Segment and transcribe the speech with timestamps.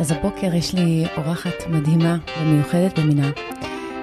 [0.00, 3.30] אז הבוקר יש לי אורחת מדהימה ומיוחדת במינה,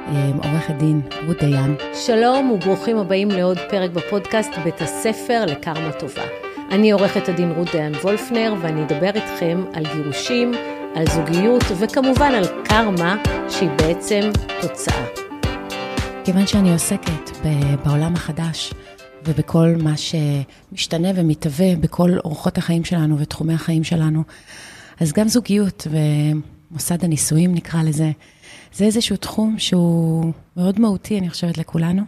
[0.08, 1.76] אה, עורכת דין רות דיין.
[1.94, 6.24] שלום וברוכים הבאים לעוד פרק בפודקאסט בית הספר לקרמה טובה.
[6.72, 10.52] אני עורכת הדין רות דיין וולפנר ואני אדבר איתכם על גירושים,
[10.96, 13.16] על זוגיות וכמובן על קרמה
[13.50, 14.22] שהיא בעצם
[14.62, 15.06] תוצאה.
[16.26, 17.32] כיוון שאני עוסקת
[17.86, 18.74] בעולם החדש
[19.26, 24.24] ובכל מה שמשתנה ומתהווה בכל אורחות החיים שלנו ותחומי החיים שלנו,
[25.00, 28.12] אז גם זוגיות ומוסד הנישואים נקרא לזה,
[28.74, 32.04] זה איזשהו תחום שהוא מאוד מהותי, אני חושבת, לכולנו.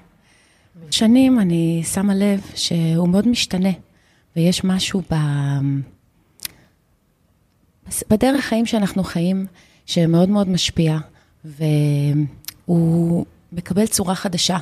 [0.92, 3.70] שנים אני שמה לב שהוא מאוד משתנה,
[4.36, 5.16] ויש משהו ב...
[8.10, 9.46] בדרך חיים שאנחנו חיים,
[9.86, 10.98] שמאוד מאוד משפיע,
[11.46, 14.58] והוא מקבל צורה חדשה.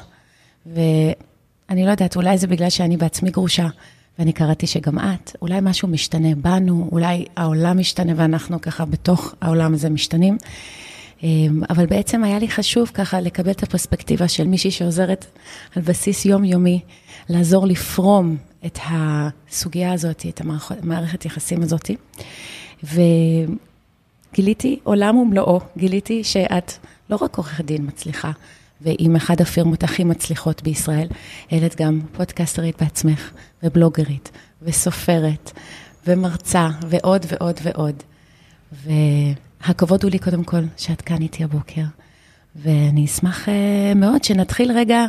[0.66, 3.68] ואני לא יודעת, אולי זה בגלל שאני בעצמי גרושה,
[4.20, 9.74] ואני קראתי שגם את, אולי משהו משתנה בנו, אולי העולם משתנה ואנחנו ככה בתוך העולם
[9.74, 10.38] הזה משתנים.
[11.24, 15.26] אמ, אבל בעצם היה לי חשוב ככה לקבל את הפרספקטיבה של מישהי שעוזרת
[15.76, 16.80] על בסיס יומיומי,
[17.30, 20.42] לעזור לפרום את הסוגיה הזאת, את
[20.82, 21.92] המערכת יחסים הזאת.
[24.34, 26.72] וגיליתי עולם ומלואו, גיליתי שאת
[27.10, 28.32] לא רק עורכת דין מצליחה,
[28.82, 31.08] ועם אחד הפירמות הכי מצליחות בישראל,
[31.52, 33.32] אלא גם פודקסטרית בעצמך,
[33.64, 35.52] ובלוגרית, וסופרת,
[36.08, 38.04] ומרצה, ועוד ועוד ועוד.
[38.72, 41.84] והכבוד הוא לי קודם כל שאת כאן איתי הבוקר,
[42.56, 43.52] ואני אשמח uh,
[43.96, 45.06] מאוד שנתחיל רגע,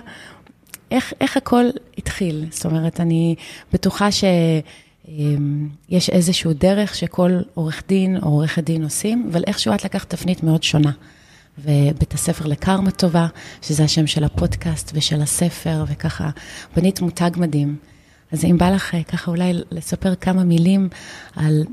[0.90, 1.64] איך, איך הכל
[1.98, 2.44] התחיל.
[2.50, 3.34] זאת אומרת, אני
[3.72, 10.10] בטוחה שיש איזשהו דרך שכל עורך דין או עורכת דין עושים, אבל איכשהו את לקחת
[10.10, 10.92] תפנית מאוד שונה.
[11.58, 13.26] ובית הספר לקרמה טובה,
[13.62, 16.30] שזה השם של הפודקאסט ושל הספר, וככה
[16.76, 17.76] בנית מותג מדהים.
[18.32, 20.88] אז אם בא לך ככה אולי לספר כמה מילים
[21.36, 21.64] על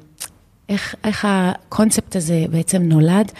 [0.69, 3.31] איך, איך הקונספט הזה בעצם נולד,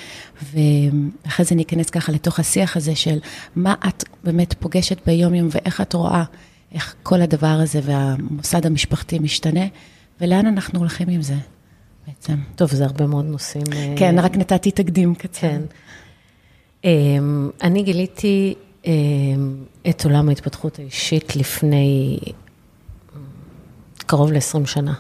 [0.54, 3.20] ואחרי זה ניכנס ככה לתוך השיח הזה של
[3.56, 6.24] מה את באמת פוגשת ביום-יום ואיך את רואה
[6.72, 9.66] איך כל הדבר הזה והמוסד המשפחתי משתנה,
[10.22, 11.36] ולאן אנחנו הולכים עם זה
[12.08, 12.36] בעצם.
[12.56, 13.64] טוב, זה הרבה מאוד נושאים.
[13.98, 15.40] כן, רק נתתי תקדים קצר.
[15.40, 15.62] כן.
[16.86, 18.92] אמ, אני גיליתי אמ,
[19.90, 22.20] את עולם ההתפתחות האישית לפני
[23.98, 24.94] קרוב ל-20 שנה.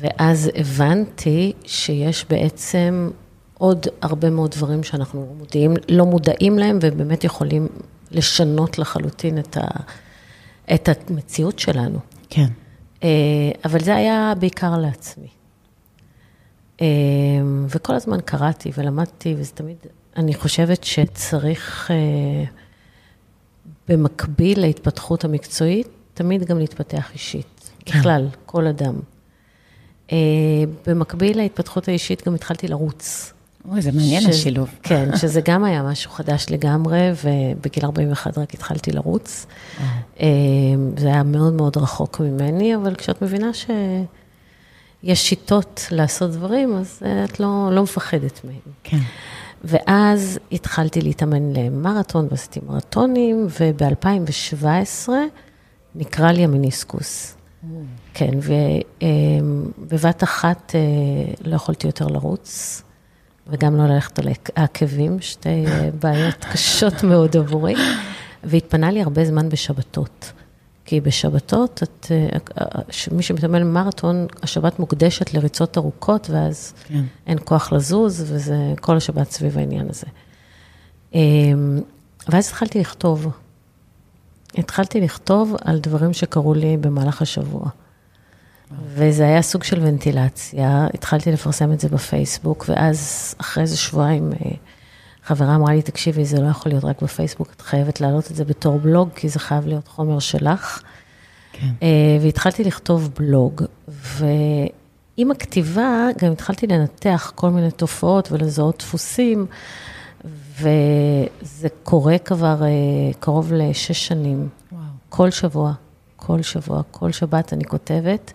[0.00, 3.10] ואז הבנתי שיש בעצם
[3.58, 7.68] עוד הרבה מאוד דברים שאנחנו מודעים, לא מודעים להם ובאמת יכולים
[8.10, 9.66] לשנות לחלוטין את, ה,
[10.74, 11.98] את המציאות שלנו.
[12.30, 12.46] כן.
[13.02, 13.08] אה,
[13.64, 15.28] אבל זה היה בעיקר לעצמי.
[16.80, 19.76] אמ, וכל הזמן קראתי ולמדתי, וזה תמיד
[20.20, 22.44] אני חושבת שצריך, אה,
[23.88, 27.70] במקביל להתפתחות המקצועית, תמיד גם להתפתח אישית.
[27.84, 27.98] כן.
[27.98, 28.94] בכלל, כל אדם.
[30.12, 30.16] אה,
[30.86, 33.32] במקביל להתפתחות האישית גם התחלתי לרוץ.
[33.68, 34.26] אוי, זה מעניין ש...
[34.26, 34.68] השילוב.
[34.82, 39.46] כן, שזה גם היה משהו חדש לגמרי, ובגיל 41 רק התחלתי לרוץ.
[40.20, 40.26] אה,
[40.96, 47.40] זה היה מאוד מאוד רחוק ממני, אבל כשאת מבינה שיש שיטות לעשות דברים, אז את
[47.40, 48.74] לא, לא מפחדת מהם.
[48.84, 48.98] כן.
[49.64, 55.08] ואז התחלתי להתאמן למרתון, ועשיתי מרתונים, וב-2017
[55.94, 57.34] נקרא לי המיניסקוס.
[57.34, 57.66] Mm.
[58.14, 58.30] כן,
[59.78, 60.80] ובבת אחת אה,
[61.44, 62.82] לא יכולתי יותר לרוץ,
[63.46, 67.74] וגם לא ללכת על העקבים, שתי אה, בעיות קשות מאוד עבורי,
[68.44, 70.32] והתפנה לי הרבה זמן בשבתות.
[70.90, 77.04] כי בשבתות, את, אה, אה, מי שמתאמן במרתון, השבת מוקדשת לריצות ארוכות, ואז כן.
[77.26, 80.06] אין כוח לזוז, וזה כל השבת סביב העניין הזה.
[81.14, 81.80] אמ,
[82.28, 83.26] ואז התחלתי לכתוב.
[84.54, 87.68] התחלתי לכתוב על דברים שקרו לי במהלך השבוע.
[88.94, 94.50] וזה היה סוג של ונטילציה, התחלתי לפרסם את זה בפייסבוק, ואז אחרי איזה שבועיים אה,
[95.30, 98.44] חברה אמרה לי, תקשיבי, זה לא יכול להיות רק בפייסבוק, את חייבת להעלות את זה
[98.44, 100.82] בתור בלוג, כי זה חייב להיות חומר שלך.
[101.52, 101.66] כן.
[101.80, 101.84] Uh,
[102.22, 109.46] והתחלתי לכתוב בלוג, ועם הכתיבה גם התחלתי לנתח כל מיני תופעות ולזהות דפוסים,
[110.60, 114.48] וזה קורה כבר uh, קרוב לשש שנים.
[114.72, 114.82] וואו.
[115.08, 115.72] כל שבוע,
[116.16, 118.32] כל שבוע, כל שבת אני כותבת,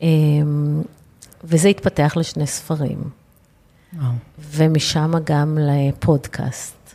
[0.00, 0.04] um,
[1.44, 3.25] וזה התפתח לשני ספרים.
[4.38, 6.94] ומשם גם לפודקאסט.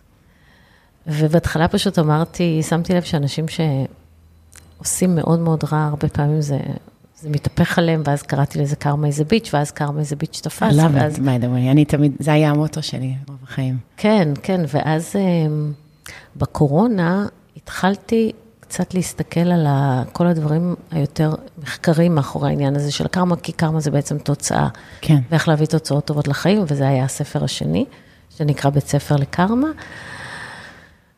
[1.08, 6.60] ובהתחלה פשוט אמרתי, שמתי לב שאנשים שעושים מאוד מאוד רע, הרבה פעמים זה,
[7.20, 10.74] זה מתהפך עליהם, ואז קראתי לזה קרמה איזה ביץ', ואז קרמה איזה ביץ' תפס.
[10.74, 10.90] למה?
[10.94, 11.20] ואז...
[11.20, 11.72] מה אתה אומר?
[11.72, 13.78] אני תמיד, זה היה המוטו שלי רוב החיים.
[13.98, 15.74] כן, כן, ואז אמ,
[16.36, 17.26] בקורונה
[17.58, 18.32] התחלתי
[18.72, 23.80] קצת להסתכל על ה, כל הדברים היותר מחקרים מאחורי העניין הזה של הקרמה, כי קרמה
[23.80, 24.68] זה בעצם תוצאה.
[25.02, 25.20] כן.
[25.32, 27.86] ואיך להביא תוצאות טובות לחיים, וזה היה הספר השני,
[28.38, 29.68] שנקרא בית ספר לקרמה.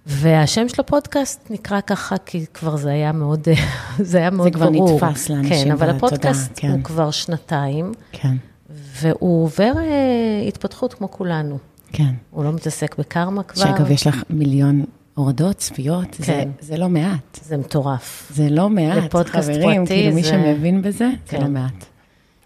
[0.05, 3.47] והשם של הפודקאסט נקרא ככה, כי כבר זה היה מאוד,
[3.99, 4.99] זה היה מאוד כבר ברור.
[5.05, 6.71] נתפס לאנשים כן, אבל בתודעה, הפודקאסט כן.
[6.71, 8.35] הוא כבר שנתיים, כן,
[8.69, 11.57] והוא עובר אה, התפתחות כמו כולנו.
[11.91, 12.13] כן.
[12.31, 13.63] הוא לא מתעסק בקרמה כבר.
[13.63, 14.85] שאגב, יש לך מיליון
[15.15, 16.49] הורדות, צפיות, זה, כן.
[16.59, 17.39] זה לא מעט.
[17.43, 18.31] זה מטורף.
[18.35, 21.41] זה לא מעט, לפודקאסט חברים, פרטי כאילו מי זה- שמבין בזה, זה כן.
[21.41, 21.85] לא מעט.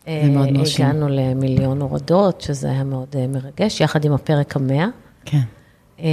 [0.08, 0.86] אה, זה מאוד מרשים.
[0.86, 4.86] הגענו למיליון הורדות, שזה היה מאוד אה, מרגש, יחד עם הפרק המאה.
[5.25, 5.40] כן,
[6.00, 6.06] אה,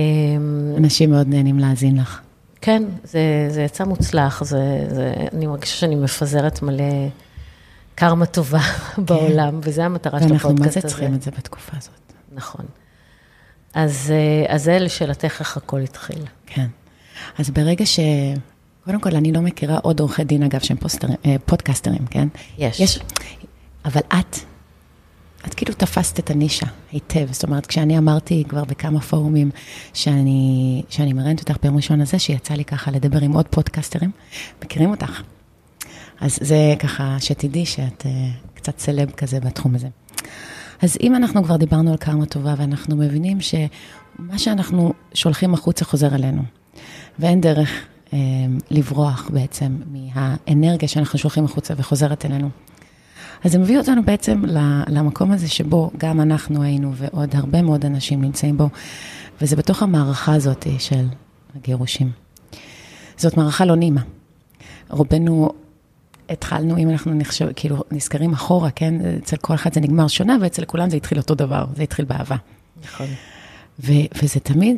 [0.76, 2.20] אנשים מאוד נהנים להאזין לך.
[2.60, 6.84] כן, זה, זה יצא מוצלח, זה, זה, אני מרגישה שאני מפזרת מלא
[7.94, 8.60] קרמה טובה
[9.08, 10.30] בעולם, וזו המטרה של כן.
[10.30, 10.88] ואנחנו הפודקאסט מה הזה.
[10.88, 12.12] זה צריכים את זה בתקופה הזאת.
[12.32, 12.64] נכון.
[13.74, 16.24] אז, אה, אז זה לשאלתך איך הכל התחיל.
[16.46, 16.66] כן.
[17.38, 18.00] אז ברגע ש...
[18.84, 22.28] קודם כל, אני לא מכירה עוד עורכי דין, אגב, שהם פוסטרים, אה, פודקסטרים, כן?
[22.58, 22.80] יש.
[22.80, 22.98] יש,
[23.84, 24.36] אבל את,
[25.46, 27.32] את כאילו תפסת את הנישה היטב.
[27.32, 29.50] זאת אומרת, כשאני אמרתי כבר בכמה פורומים
[29.94, 34.10] שאני, שאני מראיינת אותך ביום ראשון הזה, שיצא לי ככה לדבר עם עוד פודקסטרים,
[34.64, 35.22] מכירים אותך.
[36.20, 39.88] אז זה ככה, שתדעי שאת אה, קצת סלב כזה בתחום הזה.
[40.84, 46.14] אז אם אנחנו כבר דיברנו על קרמה טובה, ואנחנו מבינים שמה שאנחנו שולחים החוצה חוזר
[46.14, 46.42] אלינו,
[47.18, 47.70] ואין דרך
[48.12, 48.18] אה,
[48.70, 52.50] לברוח בעצם מהאנרגיה שאנחנו שולחים החוצה וחוזרת אלינו.
[53.44, 54.42] אז זה מביא אותנו בעצם
[54.88, 58.68] למקום הזה שבו גם אנחנו היינו ועוד הרבה מאוד אנשים נמצאים בו,
[59.40, 61.06] וזה בתוך המערכה הזאת של
[61.56, 62.10] הגירושים.
[63.16, 64.02] זאת מערכה לא נעימה.
[64.90, 65.50] רובנו
[66.28, 68.94] התחלנו, אם אנחנו נחשב, כאילו נזכרים אחורה, כן?
[69.18, 72.36] אצל כל אחד זה נגמר שונה, ואצל כולם זה התחיל אותו דבר, זה התחיל באהבה.
[72.84, 73.06] נכון.
[73.80, 73.92] ו-
[74.22, 74.76] וזה תמיד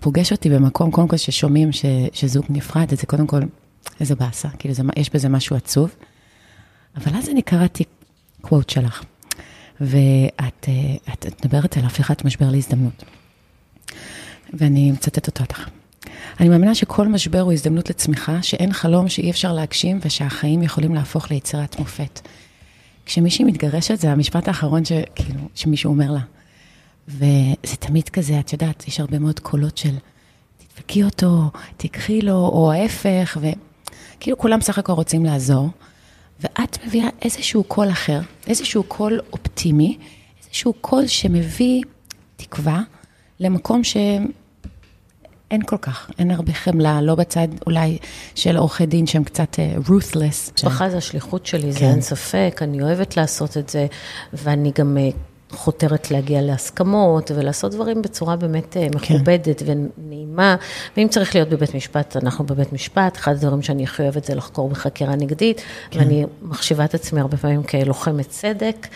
[0.00, 3.40] פוגש אותי במקום, קודם כל ששומעים ש- שזוג נפרד, זה קודם כל,
[4.00, 5.94] איזה באסה, כאילו זה, יש בזה משהו עצוב.
[6.96, 7.84] אבל אז אני קראתי
[8.40, 9.02] קוואט שלך,
[9.80, 13.04] ואת אה, את, את מדברת על הפיכת משבר להזדמנות.
[14.52, 15.68] ואני מצטטת אותך.
[16.40, 21.30] אני מאמינה שכל משבר הוא הזדמנות לצמיחה, שאין חלום שאי אפשר להגשים ושהחיים יכולים להפוך
[21.30, 22.20] ליצירת מופת.
[23.06, 26.20] כשמישהי מתגרשת, זה המשפט האחרון שכאילו, שמישהו אומר לה.
[27.08, 29.94] וזה תמיד כזה, את יודעת, יש הרבה מאוד קולות של
[30.58, 35.68] תדפקי אותו, תיקחי לו, או ההפך, וכאילו כולם סך הכל רוצים לעזור,
[36.40, 39.98] ואת מביאה איזשהו קול אחר, איזשהו קול אופטימי,
[40.44, 41.82] איזשהו קול שמביא
[42.36, 42.82] תקווה
[43.40, 43.84] למקום
[45.52, 47.98] שאין כל כך, אין הרבה חמלה, לא בצד אולי
[48.34, 50.52] של עורכי דין שהם קצת uh, ruthless.
[50.54, 51.84] משפחה זה השליחות שלי, זה כן.
[51.84, 53.86] אין ספק, אני אוהבת לעשות את זה,
[54.32, 55.08] ואני גם אה,
[55.52, 60.56] חותרת להגיע להסכמות ולעשות דברים בצורה באמת אה, מכובדת ונעימה.
[60.96, 63.16] ואם צריך להיות בבית משפט, אנחנו בבית משפט.
[63.16, 65.62] אחד הדברים שאני הכי אוהבת זה לחקור בחקירה נגדית,
[65.94, 68.86] ואני מחשיבה את עצמי הרבה פעמים כלוחמת צדק,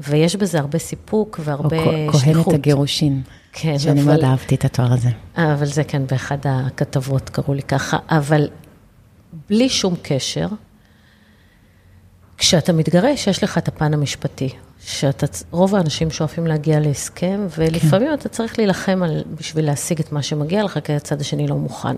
[0.00, 2.54] ויש בזה הרבה סיפוק או והרבה כ- כהנת שליחות.
[2.54, 3.22] הגירושין.
[3.52, 5.08] כן, שאני אבל- מאוד אהבתי את התואר הזה.
[5.36, 8.48] אבל זה כן, באחד הכתבות קראו לי ככה, אבל
[9.48, 10.46] בלי שום קשר,
[12.38, 14.48] כשאתה מתגרש, יש לך את הפן המשפטי,
[14.84, 18.14] שאתה, רוב האנשים שואפים להגיע להסכם, ולפעמים כן.
[18.14, 21.96] אתה צריך להילחם על, בשביל להשיג את מה שמגיע לך, כי הצד השני לא מוכן.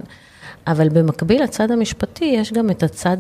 [0.67, 3.17] אבל במקביל לצד המשפטי, יש גם את הצד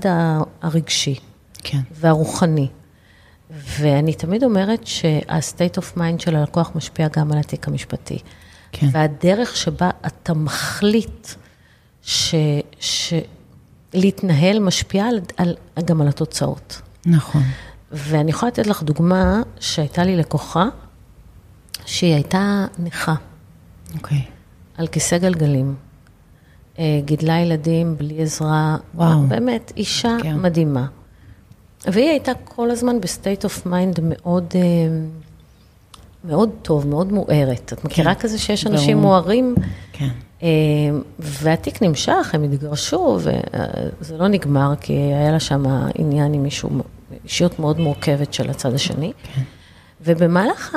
[0.62, 1.14] הרגשי
[1.62, 1.80] כן.
[1.92, 2.68] והרוחני.
[3.50, 8.18] ואני תמיד אומרת שה-state of mind של הלקוח משפיע גם על התיק המשפטי.
[8.72, 8.86] כן.
[8.92, 11.28] והדרך שבה אתה מחליט
[12.02, 12.34] ש...
[12.80, 13.14] ש...
[13.94, 16.82] להתנהל משפיעה על, על, גם על התוצאות.
[17.06, 17.42] נכון.
[17.94, 20.68] ואני יכולה לתת לך דוגמה שהייתה לי לקוחה,
[21.86, 23.14] שהיא הייתה נכה
[23.94, 24.22] אוקיי.
[24.78, 25.74] על כיסא גלגלים.
[26.78, 29.20] אה, גידלה ילדים בלי עזרה, וואו.
[29.20, 30.38] באמת אישה כן.
[30.38, 30.86] מדהימה.
[31.86, 34.60] והיא הייתה כל הזמן ב state of mind מאוד, אה,
[36.24, 37.72] מאוד טוב, מאוד מוארת.
[37.72, 39.08] את מכירה כזה שיש אנשים ברור.
[39.08, 39.54] מוארים?
[39.92, 40.08] כן.
[40.42, 40.48] אה,
[41.18, 43.18] והתיק נמשך, הם התגרשו,
[44.00, 46.70] וזה לא נגמר, כי היה לה שם עניין עם מישהו,
[47.24, 49.12] אישיות מאוד מורכבת של הצד השני.
[49.22, 49.42] כן.
[50.00, 50.76] ובמהלך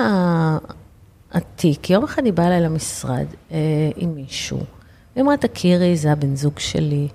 [1.31, 3.57] התיק, יום אחד היא באה אליי למשרד אה,
[3.95, 4.59] עם מישהו,
[5.15, 7.07] והיא אמרה, תכירי, זה הבן זוג שלי.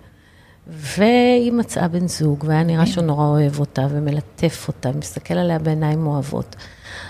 [0.67, 6.07] והיא מצאה בן זוג, והיה נראה שהוא נורא אוהב אותה ומלטף אותה, מסתכל עליה בעיניים
[6.07, 6.57] אוהבות.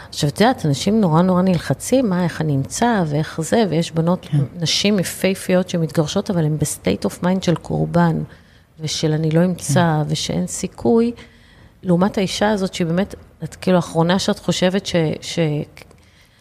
[0.09, 4.27] עכשיו, את יודעת, אנשים נורא נורא נלחצים, מה, איך אני אמצא ואיך זה, ויש בנות,
[4.31, 4.39] כן.
[4.57, 8.23] נשים יפהפיות שמתגרשות, אבל הן ב state of mind של קורבן,
[8.81, 10.13] ושל אני לא אמצא, כן.
[10.13, 11.13] ושאין סיכוי,
[11.83, 14.97] לעומת האישה הזאת שהיא באמת, את כאילו האחרונה שאת חושבת ש...
[15.21, 15.39] ש...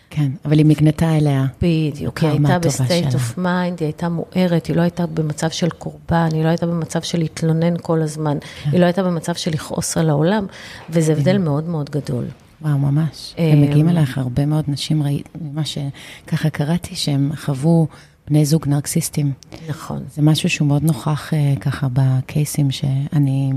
[0.10, 1.46] כן, אבל היא מגנטה אליה.
[1.62, 3.14] בדיוק, היא הייתה ב state.
[3.14, 7.02] of mind, היא הייתה מוארת, היא לא הייתה במצב של קורבן, היא לא הייתה במצב
[7.02, 8.70] של להתלונן כל הזמן, כן.
[8.72, 10.46] היא לא הייתה במצב של לכעוס על העולם,
[10.90, 12.26] וזה הבדל מאוד מאוד גדול.
[12.62, 13.36] וואו, ממש.
[13.38, 15.04] אמ, הם מגיעים אלייך הרבה מאוד נשים,
[15.42, 17.88] ממה שככה קראתי, שהם חוו
[18.28, 19.32] בני זוג נרקסיסטים.
[19.70, 20.04] נכון.
[20.16, 23.52] זה משהו שהוא מאוד נוכח אה, ככה ב cases שאני,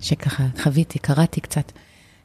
[0.00, 1.72] שככה חוויתי, קראתי קצת.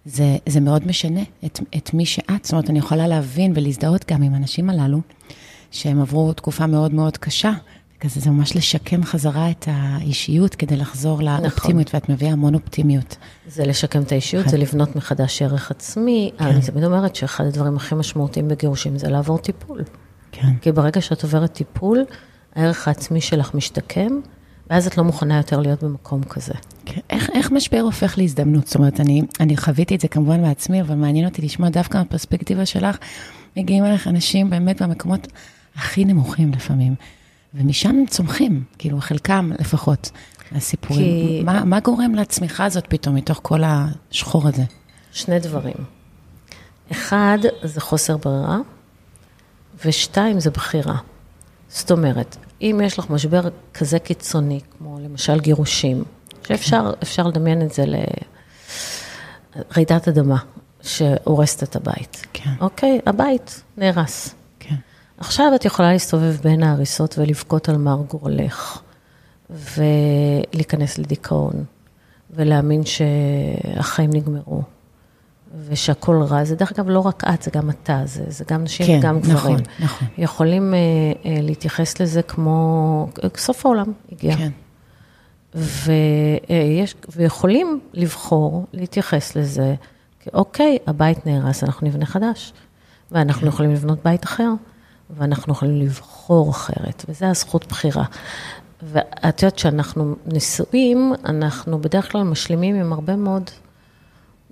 [0.05, 4.22] זה, זה מאוד משנה את, את מי שאת, זאת אומרת, אני יכולה להבין ולהזדהות גם
[4.22, 5.01] עם האנשים הללו,
[5.72, 7.51] שהם עברו תקופה מאוד מאוד קשה,
[8.00, 13.17] כזה זה ממש לשקם חזרה את האישיות כדי לחזור לאופטימיות, ואת מביאה המון אופטימיות.
[13.48, 16.32] זה לשקם את האישיות, זה לבנות מחדש ערך עצמי.
[16.38, 16.46] כן.
[16.46, 19.84] אני תמיד אומרת שאחד הדברים הכי משמעותיים בגירושים זה לעבור טיפול.
[20.32, 22.05] כן, כי ברגע שאת עוברת טיפול,
[22.55, 24.20] הערך העצמי שלך משתקם,
[24.70, 26.54] ואז את לא מוכנה יותר להיות במקום כזה.
[26.86, 27.02] כן.
[27.10, 28.68] איך, איך משבר הופך להזדמנות?
[28.68, 32.66] זאת אומרת, אני, אני חוויתי את זה כמובן בעצמי, אבל מעניין אותי לשמוע דווקא מהפרספקטיבה
[32.66, 32.98] שלך.
[33.58, 35.28] מגיעים אליך אנשים באמת במקומות
[35.76, 36.96] הכי נמוכים לפעמים,
[37.54, 40.12] ומשם הם צומחים, כאילו חלקם לפחות,
[40.52, 41.04] הסיפורים.
[41.04, 44.64] כי- מה, מה גורם לצמיחה הזאת פתאום, מתוך כל השחור הזה?
[45.12, 45.74] שני דברים.
[46.92, 48.58] אחד, זה חוסר ברירה,
[49.86, 50.96] ושתיים, זה בחירה.
[51.70, 53.42] זאת אומרת, אם יש לך משבר
[53.74, 56.04] כזה קיצוני, כמו למשל גירושים,
[56.48, 57.84] שאפשר אפשר לדמיין את זה
[59.56, 60.38] לרעידת אדמה
[60.82, 62.26] שהורסת את הבית.
[62.34, 62.50] כן.
[62.62, 63.00] אוקיי?
[63.06, 64.36] הבית נהרס.
[64.60, 64.76] כן,
[65.18, 68.82] עכשיו את יכולה להסתובב בין ההריסות ולבכות על מר גורלך,
[69.50, 71.64] ולהיכנס לדיכאון,
[72.32, 74.62] ולהאמין שהחיים נגמרו,
[75.68, 76.44] ושהכול רע.
[76.44, 79.20] זה דרך אגב לא רק את, זה גם אתה, זה, זה גם נשים כן, וגם
[79.20, 79.58] גברים.
[79.58, 80.08] נכון, נכון.
[80.18, 80.80] יכולים אה,
[81.26, 84.36] אה, להתייחס לזה כמו סוף העולם הגיע.
[84.36, 84.52] כן,
[85.56, 89.76] ויש, ויכולים לבחור להתייחס לזה,
[90.20, 92.54] כי אוקיי, הבית נהרס, אנחנו נבנה חדש,
[93.12, 94.50] ואנחנו יכולים לבנות בית אחר,
[95.10, 98.06] ואנחנו יכולים לבחור אחרת, וזו הזכות בחירה.
[98.84, 103.50] ואת יודעת שאנחנו נשואים, אנחנו בדרך כלל משלימים עם הרבה מאוד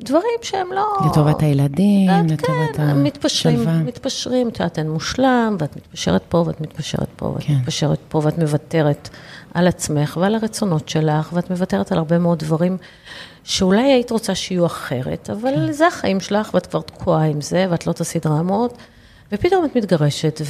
[0.04, 0.98] דברים שהם לא...
[1.12, 3.78] לטובת הילדים, את- לטובת כן, מתפשרים, השלווה.
[3.84, 7.54] מתפשרים, את יודעת, אין מושלם, ואת מתפשרת פה, ואת מתפשרת פה, ואת כן.
[7.54, 9.10] מתפשרת פה, ואת מוותרת
[9.54, 12.78] על עצמך ועל הרצונות שלך, ואת מוותרת על הרבה מאוד דברים
[13.44, 15.72] שאולי היית רוצה שיהיו אחרת, אבל כן.
[15.72, 18.78] זה החיים שלך, ואת כבר תקועה עם זה, ואת לא תעשי דרמות,
[19.32, 20.42] ופתאום את מתגרשת,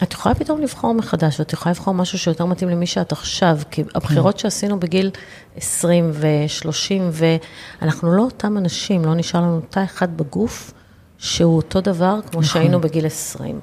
[0.00, 3.84] ואת יכולה פתאום לבחור מחדש, ואת יכולה לבחור משהו שיותר מתאים למי שאת עכשיו, כי
[3.94, 5.10] הבחירות שעשינו בגיל
[5.56, 10.72] 20 ו-30, ואנחנו לא אותם אנשים, לא נשאר לנו תא אחד בגוף
[11.18, 13.60] שהוא אותו דבר כמו שהיינו בגיל 20.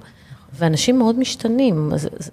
[0.54, 2.32] ואנשים מאוד משתנים, אז, אז,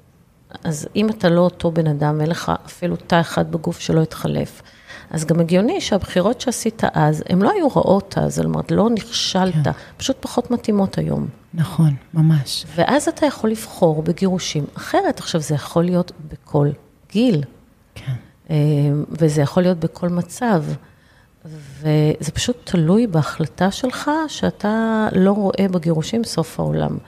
[0.64, 4.62] אז אם אתה לא אותו בן אדם, אין לך אפילו תא אחד בגוף שלא יתחלף,
[5.10, 9.54] אז גם הגיוני שהבחירות שעשית אז, הן לא היו רעות אז, זאת אומרת, לא נכשלת,
[9.64, 9.70] כן.
[9.96, 11.28] פשוט פחות מתאימות היום.
[11.56, 12.64] נכון, ממש.
[12.76, 15.18] ואז אתה יכול לבחור בגירושים אחרת.
[15.18, 16.68] עכשיו, זה יכול להיות בכל
[17.12, 17.42] גיל,
[17.94, 18.12] כן,
[18.50, 18.56] אה,
[19.10, 20.64] וזה יכול להיות בכל מצב.
[21.44, 26.98] וזה פשוט תלוי בהחלטה שלך, שאתה לא רואה בגירושים סוף העולם.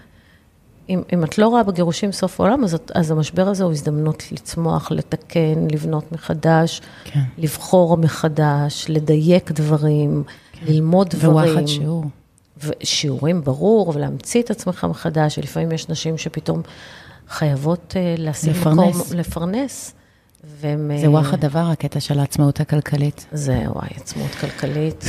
[0.89, 4.33] אם, אם את לא רואה בגירושים סוף העולם, אז, את- אז המשבר הזה הוא הזדמנות
[4.33, 7.21] לצמוח, לתקן, לבנות מחדש, כן.
[7.39, 10.23] לבחור מחדש, לדייק דברים,
[10.63, 11.33] ללמוד דברים.
[11.55, 12.05] וואחד שיעור.
[12.65, 16.63] ושיעורים, ברור, ולהמציא את עצמך מחדש, ולפעמים יש נשים שפתאום
[17.29, 18.97] חייבות אה, להשיג לפרנס.
[18.97, 19.95] מקום, לפרנס.
[20.61, 20.91] והם...
[21.01, 23.27] זה אה, וואחד דבר, הקטע של העצמאות הכלכלית.
[23.33, 25.05] זה, וואי, עצמאות כלכלית.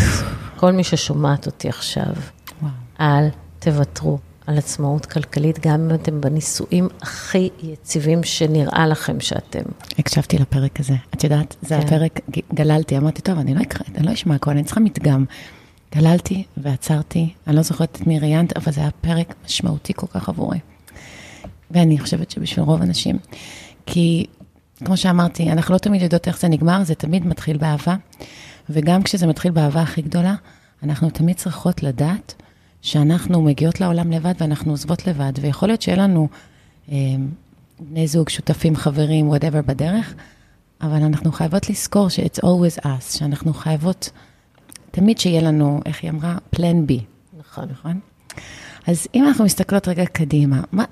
[0.55, 2.13] כל מי ששומעת אותי עכשיו,
[2.61, 2.71] וואו.
[2.99, 3.29] אל
[3.59, 9.63] תוותרו על עצמאות כלכלית, גם אם אתם בנישואים הכי יציבים שנראה לכם שאתם.
[9.99, 10.93] הקשבתי לפרק הזה.
[11.13, 11.87] את יודעת, זה כן.
[11.87, 12.19] הפרק,
[12.53, 15.25] גללתי, אמרתי, טוב, אני לא אקרא, אני לא אשמע הכל, אני צריכה מדגם.
[15.95, 20.29] גללתי ועצרתי, אני לא זוכרת את מי ראיינת, אבל זה היה פרק משמעותי כל כך
[20.29, 20.59] עבורי.
[21.71, 23.17] ואני חושבת שבשביל רוב הנשים,
[23.85, 24.25] כי
[24.85, 27.95] כמו שאמרתי, אנחנו לא תמיד יודעות איך זה נגמר, זה תמיד מתחיל באהבה,
[28.69, 30.35] וגם כשזה מתחיל באהבה הכי גדולה,
[30.83, 32.33] אנחנו תמיד צריכות לדעת
[32.81, 36.27] שאנחנו מגיעות לעולם לבד ואנחנו עוזבות לבד, ויכול להיות שיהיה לנו
[36.91, 36.95] אה,
[37.79, 40.13] בני זוג, שותפים, חברים, וואטאבר בדרך,
[40.81, 44.09] אבל אנחנו חייבות לזכור ש-it's always us, שאנחנו חייבות,
[44.91, 46.37] תמיד שיהיה לנו, איך היא אמרה?
[46.55, 46.93] plan B,
[47.39, 47.65] נכון.
[47.71, 47.99] נכון?
[48.87, 50.85] אז אם אנחנו מסתכלות רגע קדימה, מה,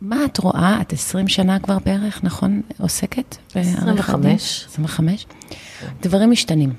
[0.00, 0.80] מה את רואה?
[0.80, 2.62] את 20 שנה כבר בערך, נכון?
[2.78, 3.36] עוסקת?
[3.54, 4.30] בעריכת דין?
[4.30, 4.64] 25.
[4.68, 5.26] 25.
[6.02, 6.72] דברים משתנים.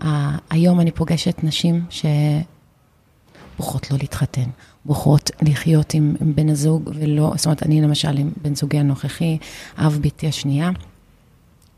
[0.00, 0.04] Uh,
[0.50, 4.44] היום אני פוגשת נשים שבוחרות לא להתחתן,
[4.84, 9.38] בוחרות לחיות עם, עם בן הזוג ולא, זאת אומרת, אני למשל עם בן זוגי הנוכחי,
[9.78, 10.70] אב בתי השנייה,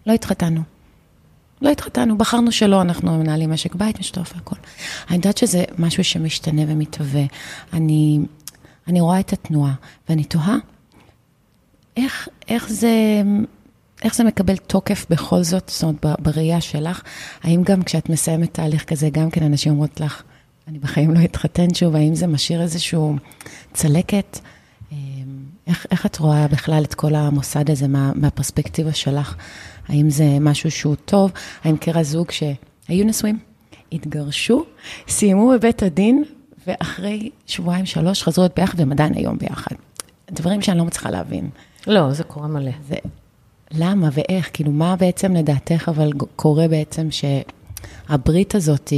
[0.07, 0.61] לא התחתנו.
[1.63, 4.57] לא התחתנו, בחרנו שלא, אנחנו מנהלים משק בית משותף והכל.
[5.09, 7.25] אני יודעת שזה משהו שמשתנה ומתהווה.
[7.73, 8.19] אני,
[8.89, 9.75] אני רואה את התנועה,
[10.09, 10.57] ואני תוהה,
[11.97, 13.23] איך, איך זה...
[14.03, 17.03] איך זה מקבל תוקף בכל זאת, זאת אומרת, בראייה שלך?
[17.43, 20.23] האם גם כשאת מסיימת תהליך כזה, גם כן אנשים אומרות לך,
[20.69, 22.99] אני בחיים לא אתחתן שוב, האם זה משאיר איזושהי
[23.73, 24.39] צלקת?
[24.93, 24.97] אמ,
[25.67, 29.37] איך, איך את רואה בכלל את כל המוסד הזה מה, מהפרספקטיבה שלך?
[29.89, 31.33] האם זה משהו שהוא טוב?
[31.65, 33.39] האם קרע זוג שהיו נשואים,
[33.93, 34.65] התגרשו,
[35.09, 36.25] סיימו בבית הדין,
[36.67, 39.77] ואחרי שבועיים, שלוש, חזרו להיות ביחד, והם עדיין היום ביחד.
[40.31, 41.51] דברים שאני לא מצליחה להבין.
[41.87, 42.71] לא, זה קורה מלא.
[42.89, 42.97] זה,
[43.71, 44.51] למה ואיך?
[44.53, 48.93] כאילו, מה בעצם לדעתך אבל קורה בעצם שהברית הזאת,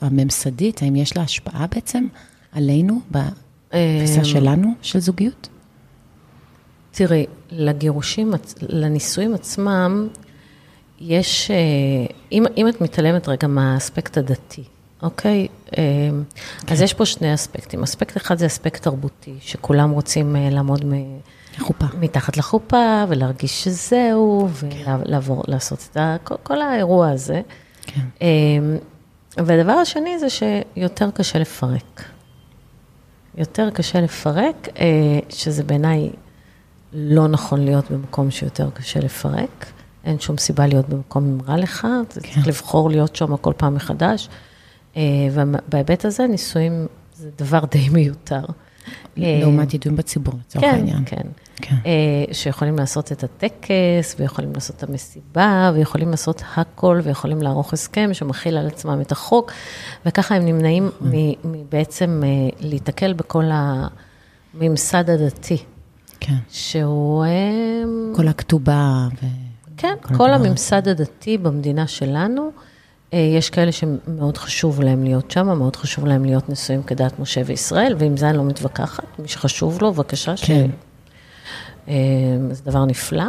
[0.00, 2.06] הממסדית, האם יש לה השפעה בעצם
[2.52, 5.48] עלינו, בתפיסה אמ, שלנו של זוגיות?
[6.90, 10.08] תראי, לגירושים, לנישואים עצמם,
[11.00, 11.56] יש, אה,
[12.32, 14.64] אם, אם את מתעלמת רגע מהאספקט הדתי,
[15.02, 15.48] אוקיי?
[15.66, 15.82] כן.
[16.68, 17.82] אז יש פה שני אספקטים.
[17.82, 20.92] אספקט אחד זה אספקט תרבותי, שכולם רוצים אה, לעמוד מ...
[21.58, 21.86] חופה.
[22.00, 25.52] מתחת לחופה, ולהרגיש שזהו, ולעבור, כן.
[25.52, 27.40] לעשות את כל, כל האירוע הזה.
[27.82, 28.00] כן.
[28.20, 28.76] אמ,
[29.36, 32.04] והדבר השני זה שיותר קשה לפרק.
[33.38, 36.10] יותר קשה לפרק, אה, שזה בעיניי
[36.92, 39.66] לא נכון להיות במקום שיותר קשה לפרק.
[40.04, 42.32] אין שום סיבה להיות במקום אם רע לך, אתה כן.
[42.34, 44.28] צריך לבחור להיות שם כל פעם מחדש.
[44.96, 48.44] אה, ובהיבט הזה, נישואים זה דבר די מיותר.
[49.16, 51.02] לעומת ידועים בציבור, לצורך כן, העניין.
[51.06, 51.22] כן,
[51.56, 51.76] כן.
[52.32, 58.56] שיכולים לעשות את הטקס, ויכולים לעשות את המסיבה, ויכולים לעשות הכל, ויכולים לערוך הסכם שמכיל
[58.56, 59.52] על עצמם את החוק,
[60.06, 60.90] וככה הם נמנעים
[61.68, 62.22] בעצם
[62.60, 63.44] להיתקל בכל
[64.54, 65.56] הממסד הדתי.
[66.20, 66.36] כן.
[66.50, 67.24] שהוא...
[68.16, 69.08] כל הכתובה.
[69.22, 69.26] ו...
[69.76, 72.50] כן, כל, כל הממסד הדתי במדינה שלנו.
[73.12, 77.42] אה, יש כאלה שמאוד חשוב להם להיות שם, מאוד חשוב להם להיות נשואים כדת משה
[77.46, 80.66] וישראל, ועם זה אני לא מתווכחת, מי שחשוב לו, בבקשה, כן.
[80.66, 80.74] ש...
[81.88, 81.94] אה,
[82.50, 83.24] זה דבר נפלא,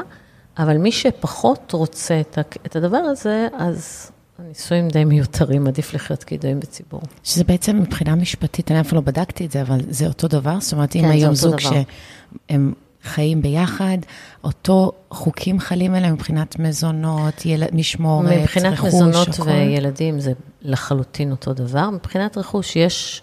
[0.57, 2.21] אבל מי שפחות רוצה
[2.65, 7.01] את הדבר הזה, אז הנישואים די מיותרים, עדיף לחיות כידועים בציבור.
[7.23, 10.59] שזה בעצם מבחינה משפטית, אני אפילו לא בדקתי את זה, אבל זה אותו דבר?
[10.59, 12.73] זאת אומרת, אם כן, היום זוג שהם
[13.05, 13.97] חיים ביחד,
[14.43, 17.63] אותו חוקים חלים עליהם מבחינת מזונות, יל...
[17.73, 19.49] משמורת, רכוש, מבחינת מזונות הכל.
[19.49, 21.89] וילדים זה לחלוטין אותו דבר.
[21.89, 23.21] מבחינת רכוש יש,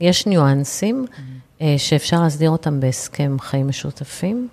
[0.00, 1.62] יש ניואנסים mm-hmm.
[1.76, 4.48] שאפשר להסדיר אותם בהסכם חיים משותפים.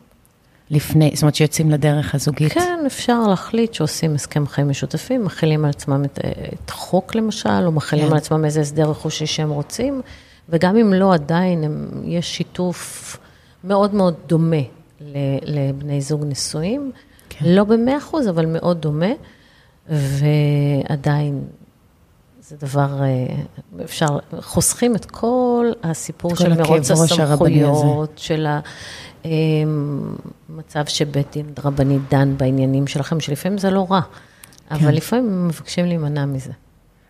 [0.71, 2.53] לפני, זאת אומרת שיוצאים לדרך הזוגית.
[2.53, 6.19] כן, אפשר להחליט שעושים הסכם חיים משותפים, מכילים על עצמם את,
[6.53, 8.11] את חוק למשל, או מכילים כן.
[8.11, 10.01] על עצמם איזה הסדר רכושי שהם רוצים,
[10.49, 13.17] וגם אם לא, עדיין הם, יש שיתוף
[13.63, 14.61] מאוד מאוד דומה
[15.41, 16.91] לבני זוג נשואים.
[17.29, 17.45] כן.
[17.45, 19.11] לא במאה אחוז, אבל מאוד דומה,
[19.89, 21.43] ועדיין
[22.49, 23.35] זה דבר, אה,
[23.83, 28.47] אפשר, חוסכים את כל הסיפור כל של מרוץ הסמכויות, של
[29.23, 34.75] המצב אה, שבית דין רבני דן בעניינים שלכם, שלפעמים זה לא רע, כן.
[34.75, 36.51] אבל לפעמים מבקשים להימנע מזה.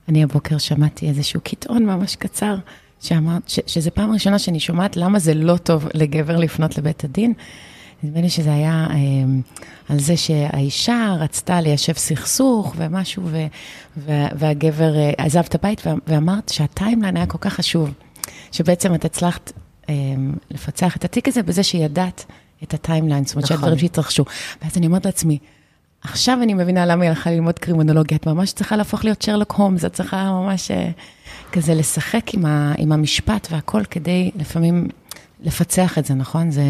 [0.09, 2.55] אני הבוקר שמעתי איזשהו קטעון ממש קצר,
[3.01, 7.33] שאמרת, שזו פעם ראשונה שאני שומעת למה זה לא טוב לגבר לפנות לבית הדין.
[8.03, 8.95] נדמה לי שזה היה אה,
[9.89, 13.45] על זה שהאישה רצתה ליישב סכסוך ומשהו, ו,
[13.97, 17.93] ו, והגבר אה, עזב את הבית, ואמרת שה timeline היה כל כך חשוב,
[18.51, 19.51] שבעצם את הצלחת
[19.89, 19.93] אה,
[20.51, 22.25] לפצח את התיק הזה בזה שידעת
[22.63, 23.57] את הטיימליין, זאת אומרת נכון.
[23.57, 24.25] שהדברים שהתרחשו.
[24.61, 25.37] ואז אני אומרת לעצמי,
[26.03, 29.85] עכשיו אני מבינה למה היא הלכה ללמוד קרימונולוגיה, את ממש צריכה להפוך להיות שרלוק הומס,
[29.85, 30.89] את צריכה ממש אה,
[31.51, 34.87] כזה לשחק עם, ה, עם המשפט והכל כדי לפעמים
[35.43, 36.51] לפצח את זה, נכון?
[36.51, 36.63] זה,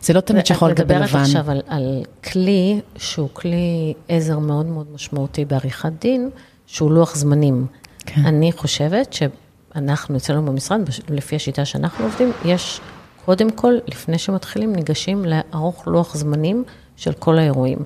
[0.00, 1.04] זה לא תמיד שחור לגבי לבן.
[1.04, 6.30] את מדברת עכשיו על, על כלי שהוא כלי עזר מאוד מאוד משמעותי בעריכת דין,
[6.66, 7.66] שהוא לוח זמנים.
[8.06, 8.26] כן.
[8.26, 12.80] אני חושבת שאנחנו, אצלנו במשרד, לפי השיטה שאנחנו עובדים, יש
[13.24, 16.64] קודם כל, לפני שמתחילים, ניגשים לערוך לוח זמנים
[16.96, 17.78] של כל האירועים.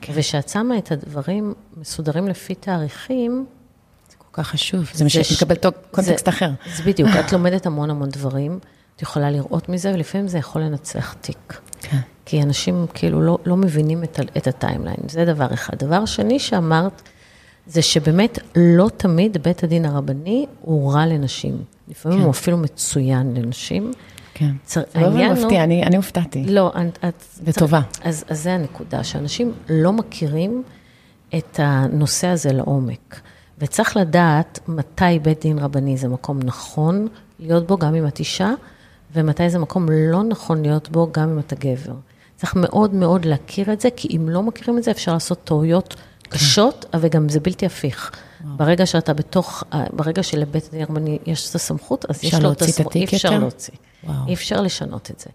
[0.00, 0.12] כן.
[0.16, 3.46] וכשאת שמה את הדברים מסודרים לפי תאריכים,
[4.38, 5.04] כך חשוב, זה,
[5.36, 5.54] מקבל
[5.90, 6.50] קונטקסט זה, אחר.
[6.76, 8.58] זה בדיוק, את לומדת המון המון דברים.
[8.96, 11.60] את יכולה לראות מזה, ולפעמים זה יכול לנצח תיק.
[11.82, 11.98] כן.
[12.24, 15.72] כי אנשים כאילו לא, לא מבינים את, את הטיימליין, זה דבר אחד.
[15.78, 17.02] דבר שני שאמרת,
[17.66, 21.62] זה שבאמת לא תמיד בית הדין הרבני הוא רע לנשים.
[21.88, 22.24] לפעמים כן.
[22.24, 23.92] הוא אפילו מצוין לנשים.
[24.34, 24.50] כן.
[24.64, 24.82] צר...
[24.94, 26.44] לא מפתיע, אני, אני הופתעתי.
[26.48, 26.72] לא,
[27.08, 27.24] את...
[27.46, 27.80] לטובה.
[27.90, 28.08] צר...
[28.08, 30.62] אז, אז זה הנקודה, שאנשים לא מכירים
[31.34, 33.20] את הנושא הזה לעומק.
[33.60, 38.50] וצריך לדעת מתי בית דין רבני זה מקום נכון להיות בו, גם אם את אישה,
[39.14, 41.92] ומתי זה מקום לא נכון להיות בו, גם אם אתה גבר.
[42.36, 45.96] צריך מאוד מאוד להכיר את זה, כי אם לא מכירים את זה, אפשר לעשות טעויות
[46.28, 48.10] קשות, אבל גם זה בלתי הפיך.
[48.44, 52.96] ברגע שאתה בתוך, ברגע שלבית הדין הרבני יש את הסמכות, אז יש לו את הסמכות,
[52.96, 53.74] אי אפשר להוציא.
[54.26, 55.30] אי אפשר לשנות את זה.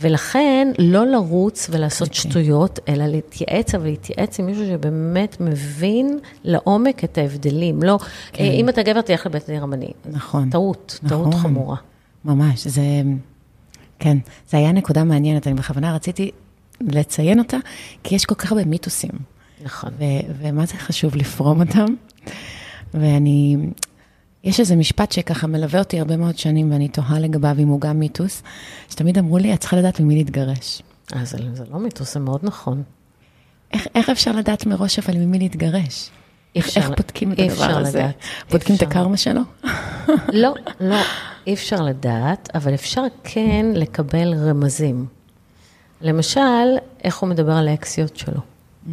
[0.00, 2.14] ולכן, לא לרוץ ולעשות okay.
[2.14, 7.82] שטויות, אלא להתייעץ, אבל להתייעץ עם מישהו שבאמת מבין לעומק את ההבדלים.
[7.82, 7.98] לא,
[8.32, 8.44] כן.
[8.44, 9.90] אם אתה גבר, תלך לבית הדין רבני.
[10.10, 10.50] נכון.
[10.50, 11.18] טעות, נכון.
[11.18, 11.76] טעות חמורה.
[12.24, 12.82] ממש, זה,
[13.98, 16.30] כן, זה היה נקודה מעניינת, אני בכוונה רציתי
[16.80, 17.56] לציין אותה,
[18.02, 19.10] כי יש כל כך הרבה מיתוסים.
[19.64, 19.90] נכון.
[19.98, 21.86] ו- ומה זה חשוב לפרום אותם.
[22.94, 23.56] ואני,
[24.44, 27.98] יש איזה משפט שככה מלווה אותי הרבה מאוד שנים, ואני תוהה לגביו אם הוא גם
[27.98, 28.42] מיתוס,
[28.90, 30.82] שתמיד אמרו לי, את צריכה לדעת ממי להתגרש.
[31.14, 32.82] אה, זה, זה לא מיתוס, זה מאוד נכון.
[33.72, 36.10] איך, איך אפשר לדעת מראש אבל ממי להתגרש?
[36.56, 37.98] איך, איך בודקים את הדבר הזה?
[37.98, 38.14] לדעת.
[38.50, 38.86] בודקים אפשר.
[38.86, 39.40] את הקרמה שלו?
[40.42, 40.96] לא, לא,
[41.46, 45.06] אי אפשר לדעת, אבל אפשר כן לקבל רמזים.
[46.00, 46.40] למשל,
[47.04, 48.40] איך הוא מדבר על האקסיות שלו.
[48.40, 48.90] Mm.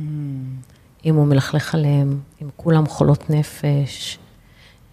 [1.05, 4.17] אם הוא מלכלך עליהם, אם כולם חולות נפש,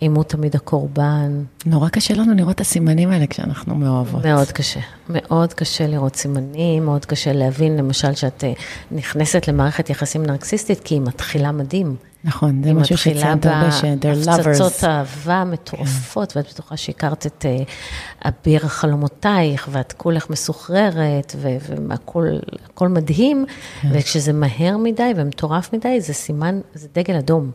[0.03, 1.45] אם הוא תמיד הקורבן.
[1.67, 4.27] נורא קשה לנו לראות את הסימנים האלה כשאנחנו מאוהבות.
[4.27, 4.81] מאוד קשה.
[5.09, 8.53] מאוד קשה לראות סימנים, מאוד קשה להבין, למשל, שאת אה,
[8.91, 11.97] נכנסת למערכת יחסים נרקסיסטית, כי היא מתחילה מדהים.
[12.25, 14.41] נכון, זה משהו שציינת הרבה, ש-they're lovers.
[14.41, 16.39] הפצצות אהבה מטורפות, כן.
[16.39, 23.45] ואת בטוחה שהכרת את uh, אביר חלומותייך, ואת כולך מסוחררת, והכול מדהים,
[23.83, 23.89] כן.
[23.93, 27.51] וכשזה מהר מדי ומטורף מדי, זה סימן, זה דגל אדום.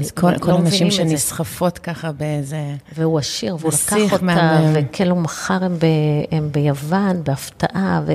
[0.00, 2.74] אז כל, כל הנשים שנסחפות ככה באיזה...
[2.96, 5.86] והוא עשיר, והוא לקח אותה, וכאילו מחר הם, ב,
[6.30, 8.14] הם ביוון, בהפתעה, ו...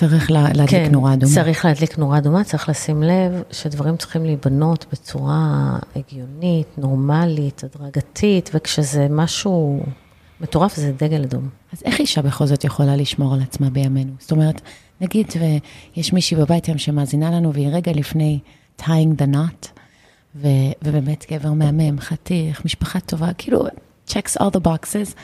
[0.00, 1.34] צריך לה, להדליק כן, נורה אדומה.
[1.34, 9.06] צריך להדליק נורה אדומה, צריך לשים לב שדברים צריכים להיבנות בצורה הגיונית, נורמלית, הדרגתית, וכשזה
[9.10, 9.82] משהו
[10.40, 11.48] מטורף, זה דגל אדום.
[11.72, 14.12] אז איך אישה בכל זאת יכולה לשמור על עצמה בימינו?
[14.18, 14.60] זאת אומרת,
[15.00, 15.26] נגיד
[15.96, 18.38] ויש מישהי בבית היום שמאזינה לנו, והיא רגע לפני
[18.80, 19.79] tying the knot,
[20.34, 20.48] ו,
[20.82, 23.64] ובאמת גבר מהמם, חתיך, משפחה טובה, כאילו,
[24.08, 25.14] checks all the boxes.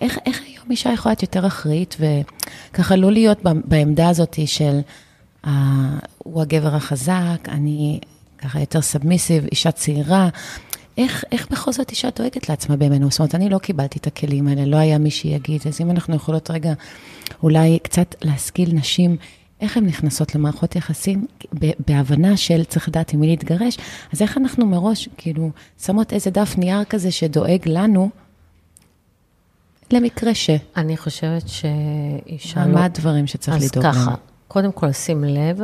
[0.00, 4.80] איך, איך היום אישה יכולה להיות יותר אחראית, וככה לא להיות בעמדה הזאת של,
[5.44, 5.48] uh,
[6.18, 8.00] הוא הגבר החזק, אני
[8.38, 10.28] ככה יותר סאבמיסיב, אישה צעירה.
[10.98, 13.10] איך, איך בכל זאת אישה דואגת לעצמה בימינו?
[13.10, 16.16] זאת אומרת, אני לא קיבלתי את הכלים האלה, לא היה מי שיגיד, אז אם אנחנו
[16.16, 16.72] יכולות רגע
[17.42, 19.16] אולי קצת להשכיל נשים
[19.60, 21.26] איך הן נכנסות למערכות יחסים
[21.88, 23.78] בהבנה של צריך לדעת עם מי להתגרש,
[24.12, 25.50] אז איך אנחנו מראש, כאילו,
[25.82, 28.10] שמות איזה דף נייר כזה שדואג לנו,
[29.92, 30.50] למקרה ש...
[30.76, 32.72] אני חושבת שאישה לא...
[32.72, 33.94] מה הדברים שצריך לדאוג להם?
[33.96, 34.14] אז ככה,
[34.48, 35.60] קודם כל, שים לב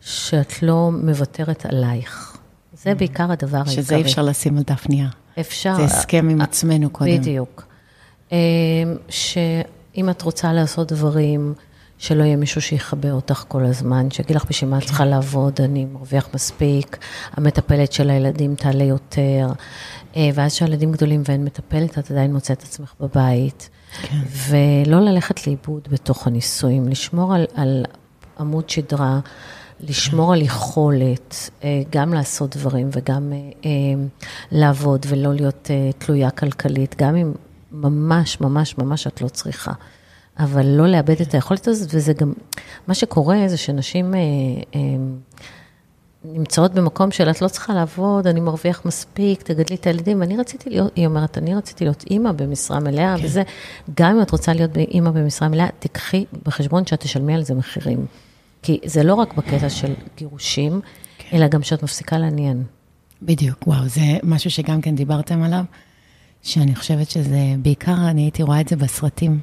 [0.00, 2.38] שאת לא מוותרת עלייך.
[2.72, 2.94] זה mm.
[2.94, 3.74] בעיקר הדבר העיקרי.
[3.74, 5.08] שזה אי אפשר לשים על דף נייר.
[5.40, 5.76] אפשר.
[5.76, 7.18] זה הסכם עם עצמנו קודם.
[7.18, 7.66] בדיוק.
[8.32, 8.36] אמ,
[9.08, 11.54] שאם את רוצה לעשות דברים,
[12.02, 15.84] שלא יהיה מישהו שיכבה אותך כל הזמן, שיגיד לך בשביל מה את צריכה לעבוד, אני
[15.84, 16.98] מרוויח מספיק,
[17.32, 19.48] המטפלת של הילדים תעלה יותר,
[20.16, 23.70] אה, ואז כשהילדים גדולים ואין מטפלת, את עדיין מוצאת עצמך בבית.
[24.02, 24.16] כן.
[24.48, 27.84] ולא ללכת לאיבוד בתוך הנישואים, לשמור על, על
[28.40, 29.20] עמוד שדרה,
[29.80, 30.32] לשמור כן.
[30.32, 33.32] על יכולת, אה, גם לעשות דברים וגם
[33.64, 33.70] אה,
[34.52, 37.32] לעבוד ולא להיות תלויה כלכלית, גם אם
[37.72, 39.72] ממש ממש ממש את לא צריכה.
[40.38, 42.32] אבל לא לאבד את היכולת הזאת, וזה גם,
[42.88, 44.20] מה שקורה זה שנשים אה,
[44.74, 44.80] אה,
[46.24, 50.70] נמצאות במקום של את לא צריכה לעבוד, אני מרוויח מספיק, תגדלי את הילדים, ואני רציתי
[50.70, 53.24] להיות, היא אומרת, אני רציתי להיות אימא במשרה מלאה, כן.
[53.24, 53.42] וזה,
[53.94, 58.06] גם אם את רוצה להיות אימא במשרה מלאה, תקחי בחשבון שאת תשלמי על זה מחירים.
[58.62, 60.80] כי זה לא רק בקטע של גירושים,
[61.18, 61.36] כן.
[61.36, 62.64] אלא גם שאת מפסיקה לעניין.
[63.22, 65.64] בדיוק, וואו, זה משהו שגם כן דיברתם עליו,
[66.42, 69.40] שאני חושבת שזה, בעיקר אני הייתי רואה את זה בסרטים.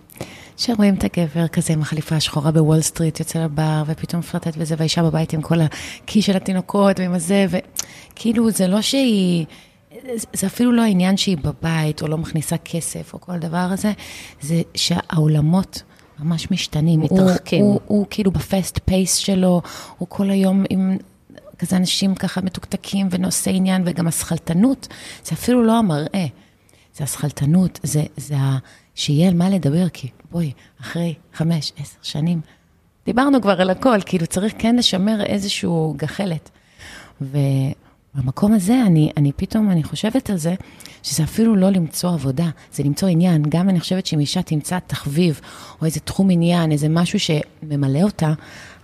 [0.60, 5.04] שרואים את הגבר כזה עם החליפה השחורה בוול סטריט, יוצא לבר, ופתאום פרטט וזה, והאישה
[5.04, 9.45] בבית עם כל הקי של התינוקות ועם הזה, וכאילו, זה לא שהיא...
[10.34, 13.91] זה אפילו לא העניין שהיא בבית, או לא מכניסה כסף, או כל דבר הזה,
[14.41, 15.84] זה שהעולמות
[16.19, 17.00] ממש משתנים.
[17.00, 17.62] מתרחקים.
[17.62, 19.62] הוא, הוא, הוא כאילו ב fast pace שלו,
[19.98, 20.98] הוא כל היום עם
[21.58, 24.88] כזה אנשים ככה מתוקתקים ונושאי עניין, וגם השכלתנות,
[25.26, 26.26] זה אפילו לא המראה,
[26.95, 28.36] זה השכלתנות, זה, זה.
[28.99, 32.41] שיהיה על מה לדבר, כי בואי, אחרי חמש, עשר שנים,
[33.05, 36.49] דיברנו כבר על הכל, כאילו צריך כן לשמר איזושהי גחלת.
[37.21, 40.55] ובמקום הזה, אני, אני פתאום, אני חושבת על זה,
[41.03, 43.43] שזה אפילו לא למצוא עבודה, זה למצוא עניין.
[43.49, 45.41] גם אני חושבת שאם אישה תמצא תחביב,
[45.81, 48.33] או איזה תחום עניין, איזה משהו שממלא אותה,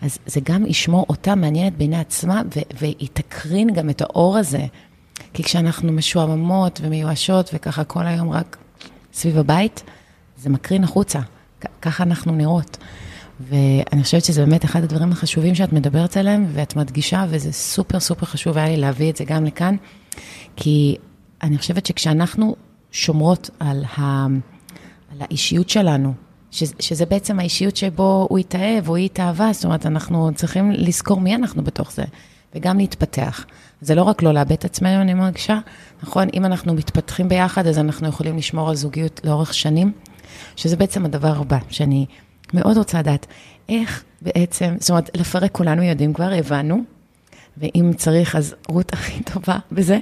[0.01, 2.41] אז זה גם ישמור אותה מעניינת בעיני עצמה,
[2.79, 4.65] והיא תקרין גם את האור הזה.
[5.33, 8.57] כי כשאנחנו משועממות ומיואשות, וככה כל היום רק
[9.13, 9.83] סביב הבית,
[10.45, 11.19] זה מקרין החוצה,
[11.81, 12.77] ככה אנחנו נראות.
[13.39, 18.25] ואני חושבת שזה באמת אחד הדברים החשובים שאת מדברת עליהם, ואת מדגישה, וזה סופר סופר
[18.25, 19.75] חשוב היה לי להביא את זה גם לכאן,
[20.55, 20.95] כי
[21.43, 22.55] אני חושבת שכשאנחנו
[22.91, 24.25] שומרות על, ה,
[25.11, 26.13] על האישיות שלנו,
[26.51, 31.21] ש, שזה בעצם האישיות שבו הוא התאהב או היא התאהבה, זאת אומרת, אנחנו צריכים לזכור
[31.21, 32.03] מי אנחנו בתוך זה,
[32.55, 33.45] וגם להתפתח.
[33.81, 35.59] זה לא רק לא לאבד את עצמנו, אני מרגישה,
[36.03, 36.27] נכון?
[36.33, 39.91] אם אנחנו מתפתחים ביחד, אז אנחנו יכולים לשמור על זוגיות לאורך שנים,
[40.55, 42.05] שזה בעצם הדבר הבא, שאני
[42.53, 43.25] מאוד רוצה לדעת,
[43.69, 46.83] איך בעצם, זאת אומרת, לפרק כולנו יודעים כבר, הבנו,
[47.57, 49.99] ואם צריך, אז רות הכי טובה בזה,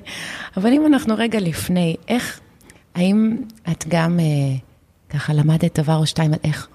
[0.58, 2.40] אבל אם אנחנו רגע לפני, איך,
[2.96, 3.38] האם
[3.72, 4.26] את גם אה,
[5.10, 6.68] ככה למדת דבר או שתיים על איך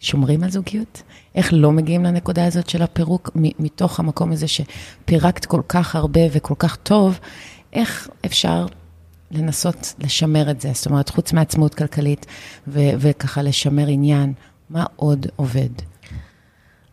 [0.00, 1.02] שומרים על זוגיות?
[1.34, 6.54] איך לא מגיעים לנקודה הזאת של הפירוק, מתוך המקום הזה שפירקת כל כך הרבה וכל
[6.58, 7.18] כך טוב,
[7.72, 8.66] איך אפשר
[9.30, 10.70] לנסות לשמר את זה?
[10.74, 12.26] זאת אומרת, חוץ מעצמאות כלכלית
[12.68, 14.32] ו- וככה לשמר עניין,
[14.70, 15.68] מה עוד עובד?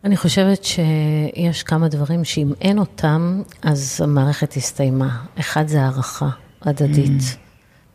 [0.04, 5.18] אני חושבת שיש כמה דברים שאם אין אותם, אז המערכת הסתיימה.
[5.40, 6.28] אחד זה הערכה
[6.62, 7.22] הדדית.
[7.22, 7.36] Mm.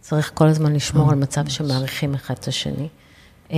[0.02, 1.12] צריך כל הזמן לשמור mm.
[1.12, 2.88] על מצב שמעריכים אחד את השני.
[3.52, 3.58] אה,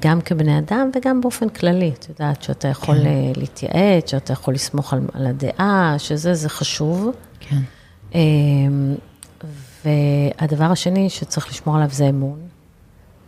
[0.00, 1.92] גם כבני אדם וגם באופן כללי.
[1.98, 3.06] את יודעת שאתה יכול כן.
[3.06, 7.10] אה, להתייעץ, שאתה יכול לסמוך על, על הדעה, שזה, זה חשוב.
[7.40, 7.60] כן.
[9.86, 9.90] אה,
[10.40, 12.38] והדבר השני שצריך לשמור עליו זה אמון.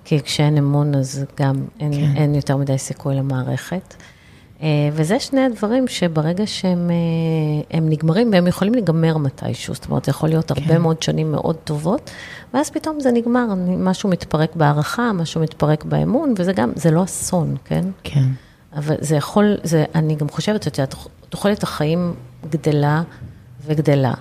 [0.04, 2.16] כי כשאין אמון, אז גם אין, כן.
[2.16, 3.94] אין יותר מדי סיכוי למערכת.
[4.92, 6.90] וזה שני הדברים שברגע שהם
[7.82, 10.62] נגמרים, והם יכולים להיגמר מתישהו, זאת אומרת, זה יכול להיות כן.
[10.62, 12.10] הרבה מאוד שנים מאוד טובות,
[12.54, 13.46] ואז פתאום זה נגמר,
[13.78, 17.84] משהו מתפרק בהערכה, משהו מתפרק באמון, וזה גם, זה לא אסון, כן?
[18.02, 18.24] כן.
[18.76, 20.94] אבל זה יכול, זה, אני גם חושבת, את יודעת,
[21.28, 22.14] תוחלת החיים
[22.50, 23.02] גדלה
[23.66, 24.14] וגדלה.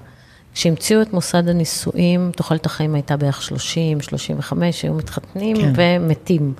[0.57, 5.73] כשהמציאו את מוסד הנישואים, תוחלת החיים הייתה בערך 30, 35, היו מתחתנים כן.
[5.75, 6.53] ומתים.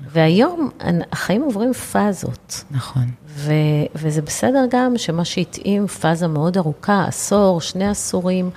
[0.00, 0.70] והיום
[1.12, 2.64] החיים עוברים פאזות.
[2.70, 3.02] נכון.
[3.26, 3.52] ו,
[3.94, 8.50] וזה בסדר גם שמה שהתאים, פאזה מאוד ארוכה, עשור, שני עשורים,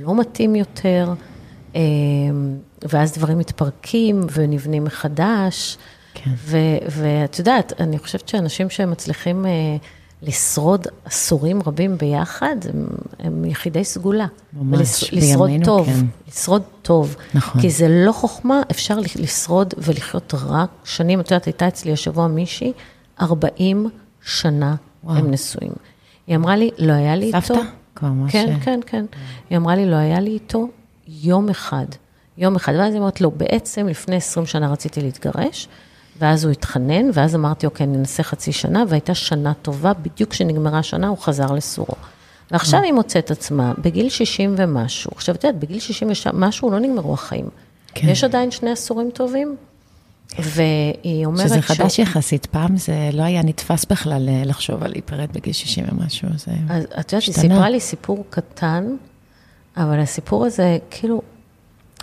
[0.00, 1.12] לא מתאים יותר.
[1.74, 1.80] אמ,
[2.82, 5.78] ואז דברים מתפרקים ונבנים מחדש.
[6.14, 6.30] כן.
[6.88, 9.50] ואת יודעת, אני חושבת שאנשים שמצליחים אה,
[10.22, 12.86] לשרוד עשורים רבים ביחד, הם,
[13.18, 14.26] הם יחידי סגולה.
[14.52, 16.06] ממש, לשרוד בימינו, טוב, כן.
[16.28, 17.16] לשרוד טוב.
[17.34, 17.60] נכון.
[17.60, 21.20] כי זה לא חוכמה, אפשר לשרוד ולחיות רק שנים.
[21.20, 22.72] את יודעת, הייתה אצלי השבוע מישהי,
[23.20, 23.88] 40
[24.24, 25.16] שנה וואו.
[25.16, 25.72] הם נשואים.
[26.26, 27.40] היא אמרה לי, לא היה לי איתו...
[27.40, 27.60] סבתא?
[27.94, 28.32] כבר ממש...
[28.32, 29.04] כן, כן, כן.
[29.50, 30.68] היא אמרה לי, לא היה לי איתו
[31.08, 31.86] יום אחד,
[32.38, 32.72] יום אחד.
[32.78, 35.68] ואז היא אומרת, לא, בעצם לפני 20 שנה רציתי להתגרש,
[36.20, 41.08] ואז הוא התחנן, ואז אמרתי, אוקיי, ננסה חצי שנה, והייתה שנה טובה, בדיוק כשנגמרה השנה
[41.08, 41.94] הוא חזר לסורו.
[42.50, 45.10] ועכשיו היא מוצאת עצמה בגיל 60 ומשהו.
[45.14, 47.48] עכשיו, את יודעת, בגיל 60 ומשהו לא נגמרו החיים.
[47.94, 48.08] כן.
[48.08, 49.56] יש עדיין שני עשורים טובים,
[50.38, 51.98] והיא אומרת שזה חדש ש...
[51.98, 56.52] יחסית, פעם זה לא היה נתפס בכלל אה, לחשוב על להיפרד בגיל 60 ומשהו, זה
[56.68, 58.84] אז את יודעת, היא סיפרה לי סיפור קטן,
[59.76, 61.22] אבל הסיפור הזה, כאילו,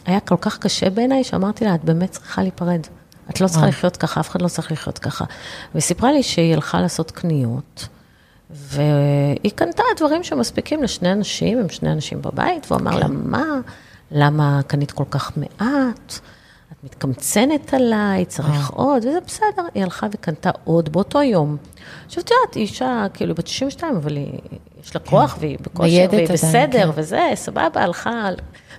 [0.06, 2.82] היה כל כך קשה בעיניי, שאמרתי לה, את באמת צריכה להיפרד.
[3.30, 3.70] את לא צריכה וואו.
[3.70, 5.26] לחיות ככה, אף אחד לא צריך לחיות ככה.
[5.74, 7.88] והיא סיפרה לי שהיא הלכה לעשות קניות,
[8.50, 13.00] והיא קנתה דברים שמספיקים לשני אנשים, הם שני אנשים בבית, והוא אמר כן.
[13.00, 13.46] לה, מה,
[14.12, 16.20] למה קנית כל כך מעט?
[16.72, 19.64] את מתקמצנת עליי, צריך עוד, וזה בסדר.
[19.74, 21.58] היא הלכה וקנתה עוד באותו יום.
[22.06, 24.40] עכשיו, את יודעת, היא אישה, כאילו, בת 62, אבל היא,
[24.84, 25.40] יש לה כוח, כן.
[25.40, 27.02] והיא בכושר, והיא בסדר, כן.
[27.02, 28.30] וזה, סבבה, הלכה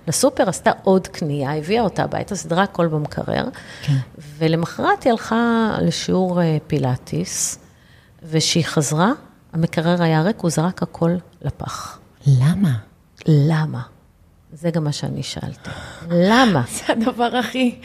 [0.07, 3.45] לסופר, עשתה עוד קנייה, הביאה אותה הביתה, סדרה הכל במקרר,
[3.81, 3.97] כן.
[4.37, 7.59] ולמחרת היא הלכה לשיעור אה, פילאטיס,
[8.23, 9.11] וכשהיא חזרה,
[9.53, 11.99] המקרר היה ריק, הוא זרק הכל לפח.
[12.27, 12.73] למה?
[13.27, 13.81] למה?
[14.53, 15.69] זה גם מה שאני שאלתי.
[16.09, 16.63] למה?
[16.77, 17.75] זה הדבר הכי...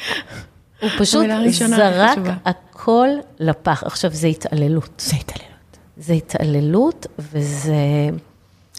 [0.81, 3.83] הוא פשוט זרק הכל לפח.
[3.83, 5.03] עכשיו, זה התעללות.
[5.07, 5.79] זה התעללות.
[5.97, 7.75] זה התעללות, וזה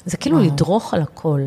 [0.06, 0.48] זה כאילו וואו.
[0.48, 1.42] לדרוך על הכל.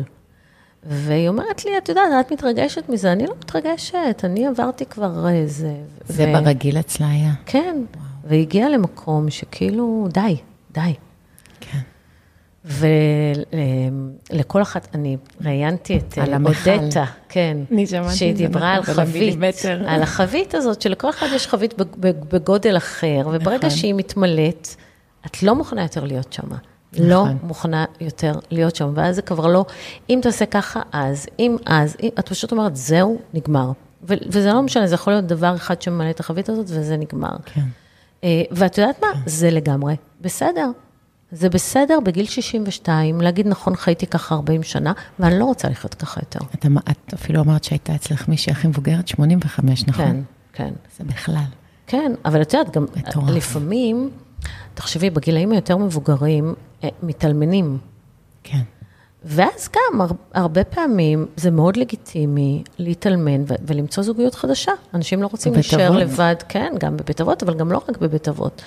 [0.83, 3.11] והיא אומרת לי, את יודעת, את מתרגשת מזה?
[3.11, 5.73] אני לא מתרגשת, אני עברתי כבר איזה...
[6.07, 6.33] זה ו...
[6.33, 7.31] ברגיל אצלה היה.
[7.45, 8.05] כן, וואו.
[8.23, 10.37] והגיעה למקום שכאילו, די,
[10.71, 10.93] די.
[12.65, 17.57] ולכל אחת, אני ראיינתי את אה, אודטה, כן,
[18.13, 19.37] שהיא דיברה על חבית,
[19.87, 23.69] על החבית הזאת, שלכל אחד יש חבית בגודל אחר, וברגע נכון.
[23.69, 24.67] שהיא מתמלאת,
[25.25, 26.57] את לא מוכנה יותר להיות שמה.
[26.93, 27.37] לא נכון.
[27.43, 29.65] מוכנה יותר להיות שם, ואז זה כבר לא,
[30.09, 33.71] אם תעשה ככה, אז, אם אז, אם, את פשוט אומרת, זהו, נגמר.
[34.03, 37.35] וזה לא משנה, זה יכול להיות דבר אחד שממלא את החבית הזאת, וזה נגמר.
[37.45, 37.61] כן.
[38.23, 39.07] אה, ואת יודעת מה?
[39.13, 39.19] כן.
[39.25, 40.71] זה לגמרי בסדר.
[41.31, 46.21] זה בסדר בגיל 62 להגיד, נכון, חייתי ככה 40 שנה, ואני לא רוצה לחיות ככה
[46.21, 46.39] יותר.
[46.55, 50.05] את, את אפילו אמרת שהייתה אצלך מישהי הכי מבוגרת, 85, נכון?
[50.05, 50.17] כן,
[50.53, 50.73] כן.
[50.97, 51.43] זה בכלל.
[51.87, 53.29] כן, אבל את יודעת, גם מטורף.
[53.29, 54.09] לפעמים,
[54.73, 56.55] תחשבי, בגילאים היותר מבוגרים,
[57.03, 57.77] מתאלמנים.
[58.43, 58.61] כן.
[59.23, 64.71] ואז גם, הר- הרבה פעמים זה מאוד לגיטימי להתאלמן ו- ולמצוא זוגיות חדשה.
[64.93, 65.91] אנשים לא רוצים להישאר?
[65.97, 68.61] לבד, כן, גם בבית אבות, אבל גם לא רק בבית אבות.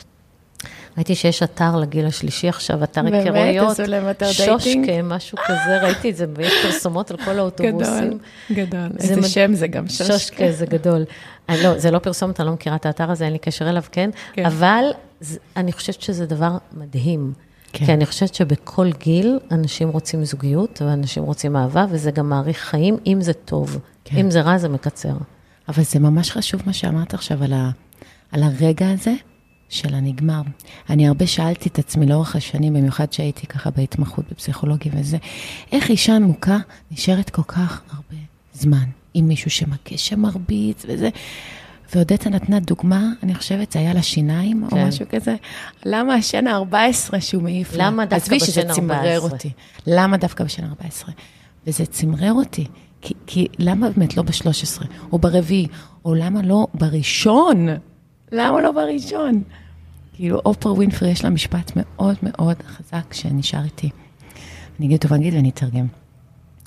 [0.97, 3.15] ראיתי שיש אתר לגיל השלישי עכשיו, אתר באמת?
[3.27, 3.81] היכרויות.
[4.23, 4.33] עשו?
[4.61, 8.19] שושקה, משהו כזה, ראיתי את זה, ויש פרסומות על כל האוטובוסים.
[8.53, 8.89] גדול.
[8.99, 10.13] זה איזה מד- שם זה גם, שושקה.
[10.13, 11.05] שושקה זה גדול.
[11.49, 14.11] לא, זה לא פרסומת, אני לא מכירה את האתר הזה, אין לי קשר אליו, כן?
[14.33, 14.47] כן.
[14.47, 14.85] אבל
[15.57, 17.33] אני חושבת שזה דבר מדהים.
[17.73, 17.87] כן.
[17.87, 22.97] כי אני חושבת שבכל גיל אנשים רוצים זוגיות, ואנשים רוצים אהבה, וזה גם מאריך חיים,
[23.07, 23.79] אם זה טוב.
[24.05, 24.17] כן.
[24.17, 25.15] אם זה רע, זה מקצר.
[25.69, 27.71] אבל זה ממש חשוב מה שאמרת עכשיו על, ה,
[28.33, 29.15] על הרגע הזה
[29.69, 30.43] של הנגמר.
[30.91, 35.17] אני הרבה שאלתי את עצמי לאורך השנים, במיוחד שהייתי ככה בהתמחות בפסיכולוגיה וזה,
[35.73, 36.59] איך אישה מוכה
[36.91, 38.23] נשארת כל כך הרבה
[38.55, 41.09] זמן עם מישהו שמכה, שמרביץ וזה.
[41.95, 44.77] ועודדה נתנה דוגמה, אני חושבת, זה היה לה שיניים כן.
[44.77, 45.37] או משהו כזה.
[45.85, 47.87] למה השן ה-14 שהוא מעיף לה?
[47.87, 49.31] למה דווקא עזבי שזה בשן צמרר 14?
[49.31, 49.51] אותי.
[49.87, 51.13] למה דווקא בשן 14?
[51.67, 52.67] וזה צמרר אותי.
[53.01, 55.67] כי, כי למה באמת לא ב-13, או ברביעי,
[56.05, 57.69] או למה לא בראשון?
[58.33, 59.43] למה לא בראשון?
[60.13, 63.91] כאילו, אופרה ווינפרי יש לה משפט מאוד מאוד חזק שנשאר איתי.
[64.79, 65.87] אני אגיד אותו באנגלית ואני אתרגם.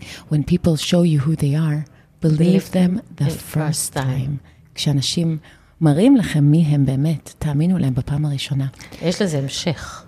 [0.02, 1.90] When people show you who they are,
[2.26, 4.55] believe them the first time.
[4.76, 5.38] כשאנשים
[5.82, 8.66] מראים לכם מי הם באמת, תאמינו להם בפעם הראשונה.
[9.02, 10.06] יש לזה המשך.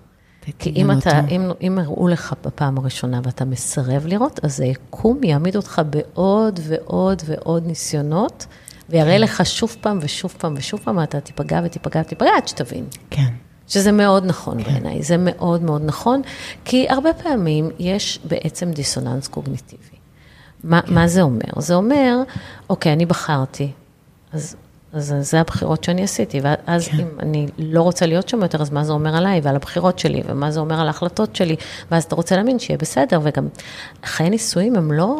[0.58, 1.20] כי אם, אתה.
[1.30, 7.22] אם, אם הראו לך בפעם הראשונה ואתה מסרב לראות, אז היקום יעמיד אותך בעוד ועוד
[7.26, 8.46] ועוד ניסיונות,
[8.88, 9.20] ויראה כן.
[9.20, 12.84] לך שוב פעם ושוב פעם ושוב פעם, אתה תיפגע ותיפגע ותיפגע עד שתבין.
[13.10, 13.32] כן,
[13.68, 16.22] שזה מאוד נכון בעיניי, זה מאוד מאוד נכון,
[16.64, 19.96] כי הרבה פעמים יש בעצם דיסוננס קוגניטיבי.
[20.64, 21.50] מה, מה זה אומר?
[21.58, 22.22] זה אומר,
[22.70, 23.70] אוקיי, אני בחרתי,
[24.30, 24.67] 阿是。
[24.98, 26.98] אז, זה הבחירות שאני עשיתי, ואז כן.
[27.00, 30.22] אם אני לא רוצה להיות שם יותר, אז מה זה אומר עליי ועל הבחירות שלי,
[30.28, 31.56] ומה זה אומר על ההחלטות שלי,
[31.90, 33.48] ואז אתה רוצה להאמין שיהיה בסדר, וגם
[34.04, 35.16] חיי נישואים הם לא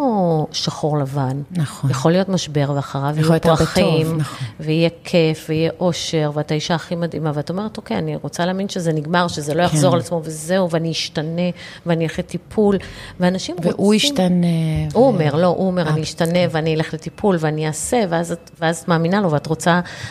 [0.53, 1.43] שחור לבן.
[1.51, 1.91] נכון.
[1.91, 4.49] יכול להיות משבר, ואחריו יהיו פרחים, טוב, נכון.
[4.61, 8.93] ויהיה כיף, ויהיה אושר, ואת האישה הכי מדהימה, ואת אומרת, אוקיי, אני רוצה להאמין שזה
[8.93, 9.95] נגמר, שזה לא יחזור כן.
[9.95, 11.51] על עצמו, וזהו, ואני אשתנה,
[11.87, 12.77] ואני אלך לטיפול,
[13.21, 13.73] ואנשים רוצים...
[13.73, 14.47] והוא ישתנה.
[14.93, 18.35] הוא ו- אומר, לא, הוא אומר, אה, אני אשתנה ואני אלך לטיפול ואני אעשה, ואז
[18.61, 19.68] ואז מאמינה לו ואת רוצה,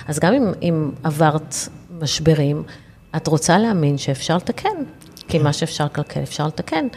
[0.07, 1.55] אז גם אם, אם עברת
[1.99, 2.63] משברים,
[3.15, 4.83] את רוצה להאמין שאפשר לתקן,
[5.27, 6.87] כי מה שאפשר לקלקל אפשר לתקן.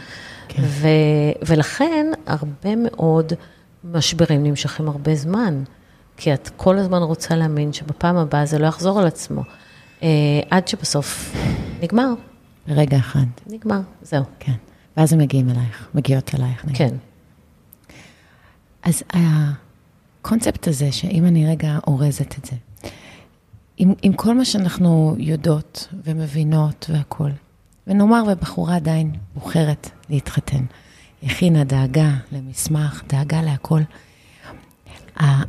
[0.47, 0.61] כן.
[0.65, 0.87] ו,
[1.45, 3.33] ולכן הרבה מאוד
[3.83, 5.63] משברים נמשכים הרבה זמן,
[6.17, 9.41] כי את כל הזמן רוצה להאמין שבפעם הבאה זה לא יחזור על עצמו,
[10.03, 10.07] אה,
[10.49, 11.35] עד שבסוף
[11.81, 12.13] נגמר,
[12.67, 14.53] ברגע אחד, נגמר, זהו, כן.
[14.97, 16.65] ואז הם מגיעים אלייך, מגיעות אלייך.
[16.65, 16.77] נגיד.
[16.77, 16.95] כן.
[18.83, 19.03] אז
[20.21, 22.55] הקונספט הזה, שאם אני רגע אורזת את זה,
[23.77, 27.31] עם, עם כל מה שאנחנו יודעות ומבינות והכול,
[27.87, 30.65] ונאמר ובחורה עדיין בוחרת להתחתן,
[31.23, 33.83] הכינה, דאגה למסמך, דאגה להכול,
[35.19, 35.43] ה-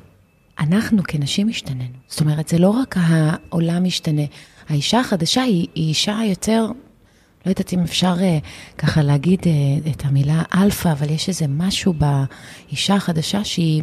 [0.61, 1.99] אנחנו כנשים השתננו.
[2.09, 4.23] זאת אומרת, זה לא רק העולם משתנה,
[4.69, 6.67] האישה החדשה היא, היא אישה יותר,
[7.47, 8.45] לא יודעת אם אפשר uh,
[8.79, 13.83] ככה להגיד uh, את המילה אלפא, אבל יש איזה משהו באישה החדשה שהיא,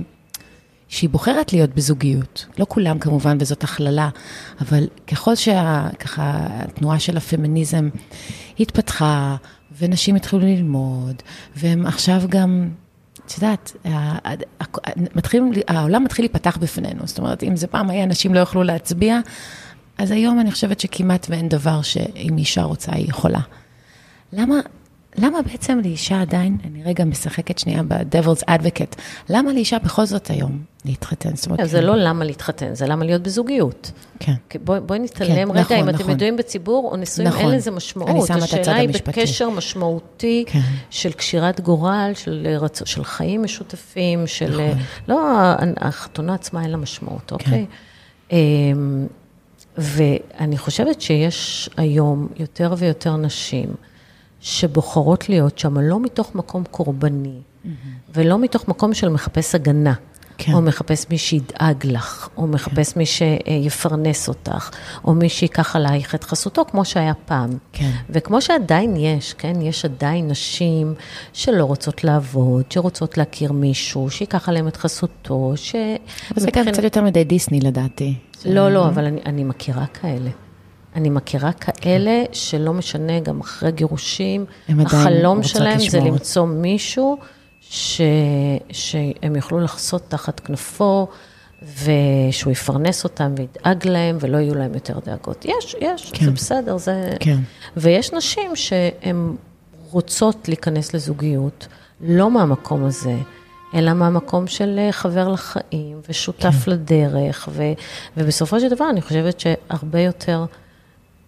[0.89, 2.45] שהיא בוחרת להיות בזוגיות.
[2.58, 4.10] לא כולם כמובן, וזאת הכללה,
[4.62, 7.89] אבל ככל שככה התנועה של הפמיניזם
[8.60, 9.36] התפתחה,
[9.80, 11.15] ונשים התחילו ללמוד,
[11.56, 12.69] והם עכשיו גם,
[13.25, 13.75] את יודעת,
[15.15, 17.08] מתחילים, העולם מתחיל להיפתח בפנינו.
[17.08, 19.19] זאת אומרת, אם זה פעם היה נשים לא יוכלו להצביע,
[19.97, 23.39] אז היום אני חושבת שכמעט ואין דבר שאם אישה רוצה, היא יכולה.
[24.34, 24.56] למה,
[25.21, 28.95] למה בעצם לאישה עדיין, אני רגע משחקת שנייה ב-Devil's Advocate,
[29.29, 31.36] למה לאישה בכל זאת היום להתחתן?
[31.36, 33.91] זאת אומרת, זה לא למה להתחתן, זה למה להיות בזוגיות.
[34.19, 34.34] כן.
[34.63, 36.12] בואי נתעלם כן, רגע, נכון, אם אתם נכון.
[36.12, 37.41] ידועים בציבור או נשואים, נכון.
[37.41, 38.27] אין לזה אני משמעות.
[38.27, 39.12] שמה את הצד השאלה היא המשפטי.
[39.21, 40.60] בקשר משמעותי כן.
[40.89, 42.82] של קשירת גורל, של, רצ...
[42.86, 44.51] של חיים משותפים, של...
[44.51, 44.84] נכון.
[45.08, 45.21] לא,
[45.77, 47.65] החתונה עצמה אין לה משמעות, אוקיי?
[48.32, 49.08] אמ,
[49.77, 53.69] ואני חושבת שיש היום יותר ויותר נשים
[54.41, 57.39] שבוחרות להיות שם, לא מתוך מקום קורבני,
[58.15, 59.93] ולא מתוך מקום של מחפש הגנה.
[60.41, 60.54] כן.
[60.54, 64.69] או מחפש מי שידאג לך, או מחפש מי שיפרנס אותך,
[65.06, 67.49] או מי שיקח עלייך את חסותו, כמו שהיה פעם.
[67.73, 67.91] כן.
[68.10, 70.93] וכמו שעדיין יש, כן, יש עדיין נשים
[71.34, 75.76] שלא רוצות לעבוד, שרוצות להכיר מישהו, שייקח עליהם את חסותו, ש...
[75.76, 75.89] אבל
[76.41, 78.16] זה גם מבחינת- קצת יותר מדי דיסני לדעתי.
[78.45, 80.30] לא, לא, אבל אני, אני מכירה כאלה.
[80.95, 85.99] אני מכירה כאלה שלא משנה, גם אחרי גירושים, החלום שלהם זה.
[85.99, 87.17] למצוא מישהו
[87.61, 88.01] ש,
[88.71, 91.07] שהם יוכלו לחסות תחת כנפו,
[91.61, 95.45] ושהוא יפרנס אותם וידאג להם ולא יהיו להם יותר דאגות.
[95.45, 96.25] יש, יש, כן.
[96.25, 97.09] זה בסדר, זה...
[97.19, 97.37] כן.
[97.77, 99.35] ויש נשים שהן
[99.91, 101.67] רוצות להיכנס לזוגיות,
[102.01, 103.15] לא מהמקום הזה,
[103.73, 106.71] אלא מהמקום של אה, חבר לחיים ושותף כן.
[106.71, 107.63] לדרך, ו,
[108.17, 110.45] ובסופו של דבר אני חושבת שהרבה יותר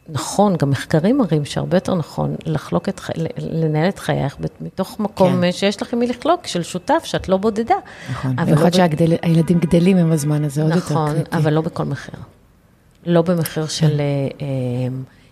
[0.10, 3.02] נכון, גם מחקרים מראים שהרבה יותר נכון לחלוק את.
[3.38, 5.52] לנהל את חייך מתוך מקום כן.
[5.52, 7.76] שיש לך עם מי לחלוק, של שותף, שאת לא בודדה.
[8.12, 9.62] נכון, במיוחד לא שהילדים ב...
[9.62, 11.30] גדלים עם הזמן הזה, עוד נכון, יותר קריטי.
[11.30, 12.16] נכון, אבל לא בכל מחיר.
[13.06, 13.70] לא במחיר כן.
[13.70, 14.00] של...
[14.00, 14.06] אה,
[14.42, 14.48] אה,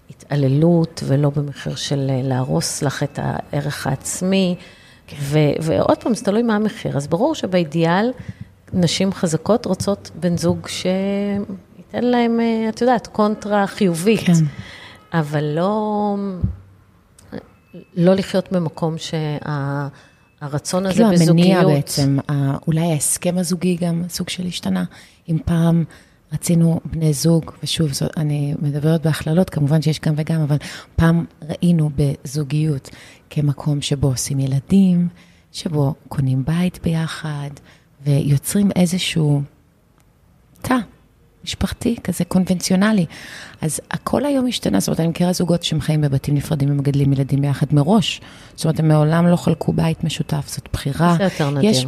[0.09, 4.55] התעללות, ולא במחיר של אה, להרוס לך את הערך העצמי.
[5.07, 5.17] כן.
[5.19, 6.97] ו- ועוד פעם, זה תלוי מה המחיר.
[6.97, 8.11] אז ברור שבאידיאל,
[8.73, 10.67] נשים חזקות רוצות בן זוג
[11.91, 14.19] שייתן להם, אה, את יודעת, קונטרה חיובית.
[14.19, 14.33] כן.
[15.13, 16.15] אבל לא,
[17.95, 21.47] לא לחיות במקום שהרצון שה, הזה כאילו בזוגיות...
[21.47, 22.17] כאילו המניע בעצם,
[22.67, 24.83] אולי ההסכם הזוגי גם סוג של השתנה.
[25.29, 25.83] אם פעם...
[26.33, 30.57] רצינו בני זוג, ושוב, זאת, אני מדברת בהכללות, כמובן שיש גם וגם, אבל
[30.95, 32.89] פעם ראינו בזוגיות
[33.29, 35.07] כמקום שבו עושים ילדים,
[35.51, 37.49] שבו קונים בית ביחד,
[38.05, 39.41] ויוצרים איזשהו
[40.61, 40.75] תא
[41.43, 43.05] משפחתי, כזה קונבנציונלי.
[43.61, 47.41] אז הכל היום השתנה, זאת אומרת, אני מכירה זוגות שהם חיים בבתים נפרדים ומגדלים ילדים
[47.41, 48.21] ביחד מראש.
[48.55, 51.15] זאת אומרת, הם מעולם לא חלקו בית משותף, זאת בחירה.
[51.17, 51.69] זה יותר נדיר.
[51.69, 51.85] יש,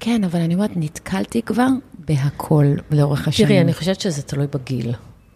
[0.00, 3.48] כן, אבל אני אומרת, נתקלתי כבר בהכל לאורך השנים.
[3.48, 4.94] תראי, אני חושבת שזה תלוי בגיל.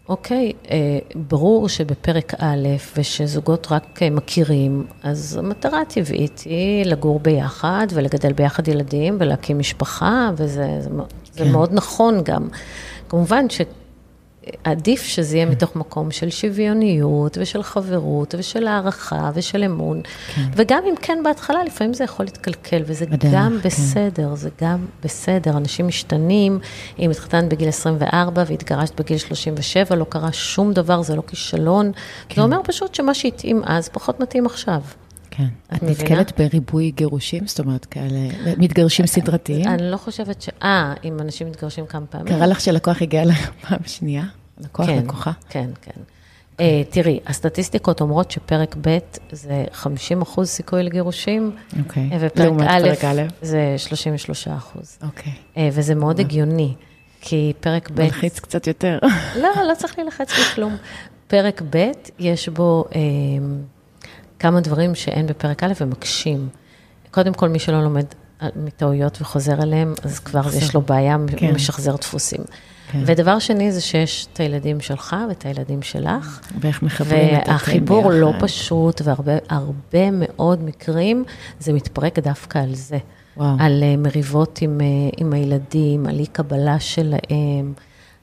[0.09, 0.99] אוקיי, אה,
[1.29, 8.69] ברור שבפרק א', ושזוגות רק אה, מכירים, אז המטרה הטבעית היא לגור ביחד ולגדל ביחד
[8.69, 11.45] ילדים ולהקים משפחה, וזה זה, כן.
[11.45, 12.49] זה מאוד נכון גם.
[13.09, 13.61] כמובן ש...
[14.65, 15.53] עדיף שזה יהיה כן.
[15.53, 20.01] מתוך מקום של שוויוניות ושל חברות ושל הערכה ושל אמון.
[20.35, 20.43] כן.
[20.57, 23.69] וגם אם כן בהתחלה, לפעמים זה יכול להתקלקל, וזה בדרך, גם כן.
[23.69, 25.57] בסדר, זה גם בסדר.
[25.57, 26.59] אנשים משתנים,
[26.99, 31.93] אם התחתנת בגיל 24 והתגרשת בגיל 37, לא קרה שום דבר, זה לא כישלון.
[32.29, 32.35] כן.
[32.35, 34.81] זה אומר פשוט שמה שהתאים אז פחות מתאים עכשיו.
[35.39, 35.77] כן.
[35.77, 37.47] את נתקלת בריבוי גירושים?
[37.47, 38.19] זאת אומרת, כאלה,
[38.57, 39.69] מתגרשים סדרתיים?
[39.69, 40.49] אני לא חושבת ש...
[40.63, 42.27] אה, אם אנשים מתגרשים כמה פעמים.
[42.29, 44.25] קרה לך שלקוח הגיע לך פעם שנייה?
[44.61, 45.33] לקוח, כן, לקוחה?
[45.49, 46.01] כן, כן.
[46.57, 46.61] Uh,
[46.91, 48.99] תראי, הסטטיסטיקות אומרות שפרק ב'
[49.33, 51.51] זה 50 אחוז סיכוי לגירושים.
[51.79, 52.11] אוקיי.
[52.21, 54.99] ופרק א', א' זה 33 אחוז.
[55.03, 55.33] אוקיי.
[55.73, 56.75] וזה מאוד הגיוני,
[57.21, 58.03] כי פרק ב'...
[58.03, 58.99] מלחיץ קצת יותר.
[59.43, 60.77] לא, לא צריך להילחץ בכלום.
[61.27, 62.85] פרק ב', יש בו
[64.39, 66.49] כמה דברים שאין בפרק א' ומקשים.
[67.11, 68.05] קודם כל, מי שלא לומד
[68.57, 71.55] מטעויות וחוזר אליהם, אז כבר יש לו בעיה, כן.
[71.55, 72.41] משחזר דפוסים.
[72.93, 73.03] כן.
[73.07, 76.41] ודבר שני זה שיש את הילדים שלך ואת הילדים שלך.
[76.61, 81.25] ואיך מחברים את התאים והחיבור לא פשוט, והרבה מאוד מקרים
[81.61, 82.99] זה מתפרק דווקא על זה.
[83.37, 83.57] וואו.
[83.59, 87.73] על uh, מריבות עם, uh, עם הילדים, על אי קבלה שלהם,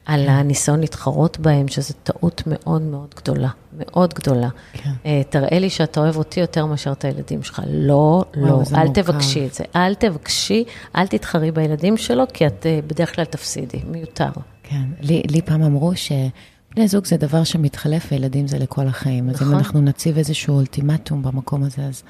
[0.05, 0.29] על כן.
[0.29, 4.49] הניסיון להתחרות בהם, שזו טעות מאוד מאוד גדולה, מאוד גדולה.
[4.73, 4.89] כן.
[5.03, 7.61] Uh, תראה לי שאתה אוהב אותי יותר מאשר את הילדים שלך.
[7.67, 9.01] לא, וואו, לא, אל מורכב.
[9.01, 9.63] תבקשי את זה.
[9.75, 10.63] אל תבקשי,
[10.95, 14.29] אל תתחרי בילדים שלו, כי את uh, בדרך כלל תפסידי, מיותר.
[14.63, 19.29] כן, לי, לי פעם אמרו שבני זוג זה דבר שמתחלף וילדים זה לכל החיים.
[19.29, 19.35] נכון.
[19.35, 19.57] אז אם נכון.
[19.57, 22.03] אנחנו נציב איזשהו אולטימטום במקום הזה, אז...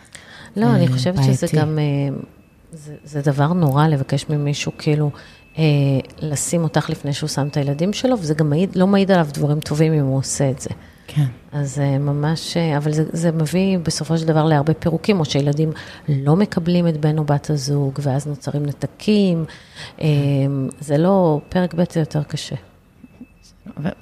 [0.56, 1.34] לא, אני חושבת בעייתי.
[1.34, 1.80] שזה גם,
[2.72, 5.20] זה, זה דבר נורא לבקש ממישהו, כאילו, אה,
[6.20, 9.60] לשים אותך לפני שהוא שם את הילדים שלו, וזה גם מעיד, לא מעיד עליו דברים
[9.60, 10.70] טובים אם הוא עושה את זה.
[11.08, 11.26] כן.
[11.52, 15.72] אז אה, ממש, אה, אבל זה, זה מביא בסופו של דבר להרבה פירוקים, או שילדים
[16.10, 19.46] לא מקבלים את בן או בת הזוג, ואז נוצרים נתקים.
[19.98, 20.06] כן.
[20.80, 22.56] זה לא, פרק ב' זה יותר קשה.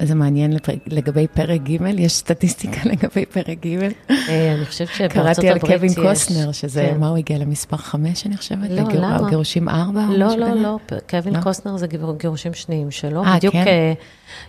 [0.02, 0.52] זה מעניין
[0.86, 3.82] לגבי פרק ג', יש סטטיסטיקה לגבי פרק ג'.
[4.28, 5.38] אה, אני חושבת שבארצות הברית יש...
[5.38, 7.00] קראתי על קווין קוסטנר, שזה, כן.
[7.00, 8.70] מה הוא הגיע למספר חמש, אני חושבת?
[8.70, 9.30] לא, למה?
[9.30, 10.06] גירושים ארבע?
[10.10, 10.78] לא, לא, לא,
[11.10, 11.40] קווין לא?
[11.40, 11.86] קוסטנר זה
[12.18, 13.24] גירושים שניים שלו.
[13.24, 13.66] אה, בדיוק כן?
[13.66, 13.92] אה,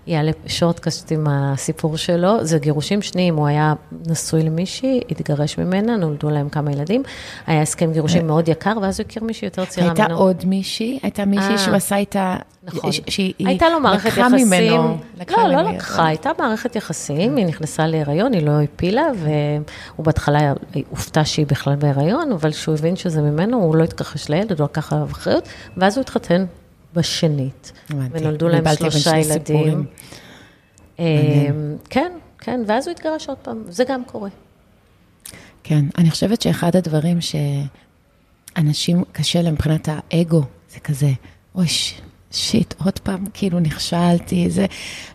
[0.08, 3.74] יעלה שורטקאסט עם הסיפור שלו, זה גירושים שניים, הוא היה
[4.08, 7.04] נשוי למישהי, התגרש ממנה, נולדו להם כמה ילדים,
[7.48, 10.04] היה הסכם גירושים מאוד יקר, ואז הוא הכיר מישהי יותר צעירה ממנו.
[10.04, 11.00] הייתה עוד מישהי?
[11.04, 12.38] הייתה מישהי שהוא עשה איתה...
[12.64, 12.90] נכון.
[13.40, 14.48] הייתה לו מערכת יחסים.
[14.48, 14.98] ממנו,
[15.38, 20.54] לא, לא לקחה, הייתה מערכת יחסים, היא נכנסה להיריון, היא לא הפילה, והוא בהתחלה
[20.90, 24.94] הופתע שהיא בכלל בהיריון, אבל כשהוא הבין שזה ממנו, הוא לא התכחש לילד, הוא לקח
[24.94, 26.46] עליו אחריות, ואז הוא התחתן
[26.96, 29.86] בשנית, ונולדו להם שלושה ילדים.
[31.00, 31.06] אמ,
[31.90, 34.30] כן, כן, ואז הוא התגרש עוד פעם, זה גם קורה.
[35.64, 41.12] כן, אני חושבת שאחד הדברים שאנשים קשה להם מבחינת האגו, זה כזה,
[41.56, 41.68] אוי,
[42.32, 44.66] שיט, עוד פעם, כאילו נכשלתי, זה...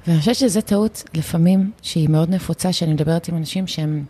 [0.07, 4.05] ואני חושבת שזו טעות לפעמים שהיא מאוד נפוצה, שאני מדברת עם אנשים שהם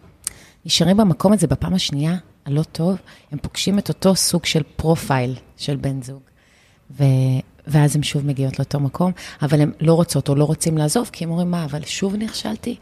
[0.65, 2.17] נשארים במקום הזה בפעם השנייה,
[2.47, 2.97] הלא טוב,
[3.33, 6.21] הם פוגשים את אותו סוג של פרופייל של בן זוג.
[6.91, 7.05] ו...
[7.71, 9.13] ואז הן שוב מגיעות לאותו מקום,
[9.43, 12.77] אבל הן לא רוצות או לא רוצים לעזוב, כי הם אומרים, מה, אבל שוב נכשלתי?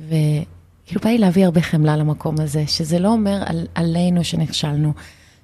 [0.00, 4.92] וכאילו בא לי להביא הרבה חמלה למקום הזה, שזה לא אומר על, עלינו שנכשלנו,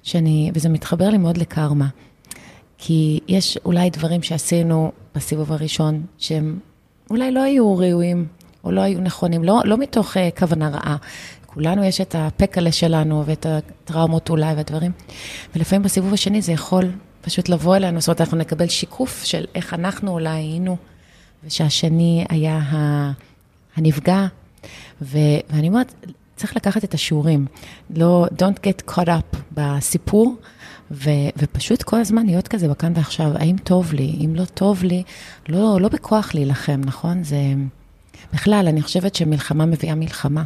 [0.03, 1.87] שאני, וזה מתחבר לי מאוד לקרמה.
[2.77, 6.59] כי יש אולי דברים שעשינו בסיבוב הראשון, שהם
[7.09, 8.27] אולי לא היו ראויים,
[8.63, 10.97] או לא היו נכונים, לא, לא מתוך uh, כוונה רעה.
[11.45, 14.91] כולנו יש את הפקלה שלנו ואת הטראומות אולי והדברים.
[15.55, 16.91] ולפעמים בסיבוב השני זה יכול
[17.21, 20.77] פשוט לבוא אלינו, זאת אומרת, אנחנו נקבל שיקוף של איך אנחנו אולי היינו,
[21.43, 22.59] ושהשני היה
[23.75, 24.25] הנפגע.
[25.01, 25.17] ו,
[25.49, 25.93] ואני אומרת,
[26.35, 27.45] צריך לקחת את השיעורים,
[27.89, 30.35] לא, don't get caught up בסיפור,
[30.91, 35.03] ו, ופשוט כל הזמן להיות כזה בכאן ועכשיו, האם טוב לי, אם לא טוב לי,
[35.49, 37.23] לא, לא בכוח להילחם, נכון?
[37.23, 37.41] זה,
[38.33, 40.43] בכלל, אני חושבת שמלחמה מביאה מלחמה.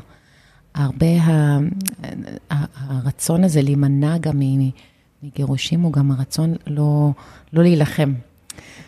[0.76, 1.58] הרבה ה,
[2.78, 4.40] הרצון הזה להימנע גם
[5.24, 7.10] מגירושים, הוא גם הרצון לא,
[7.54, 8.14] לא להילחם.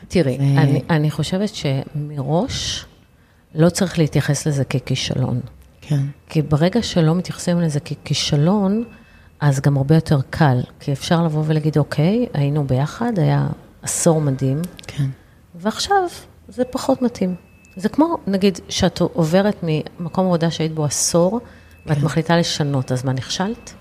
[0.08, 0.42] תראי, ו...
[0.42, 2.86] אני, אני חושבת שמראש
[3.56, 5.40] לא צריך להתייחס לזה ככישלון.
[5.82, 6.02] כן.
[6.30, 8.84] כי ברגע שלא מתייחסים לזה ככישלון,
[9.40, 10.62] אז גם הרבה יותר קל.
[10.80, 13.48] כי אפשר לבוא ולהגיד, אוקיי, היינו ביחד, היה
[13.82, 14.62] עשור מדהים.
[14.88, 15.08] כן.
[15.56, 15.96] ועכשיו
[16.48, 17.36] זה פחות מתאים.
[17.76, 21.90] זה כמו, נגיד, שאת עוברת ממקום עבודה שהיית בו עשור, כן.
[21.90, 23.74] ואת מחליטה לשנות, אז מה, נכשלת?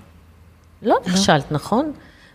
[0.81, 1.13] לא, לא.
[1.13, 1.91] נכשלת, נכון?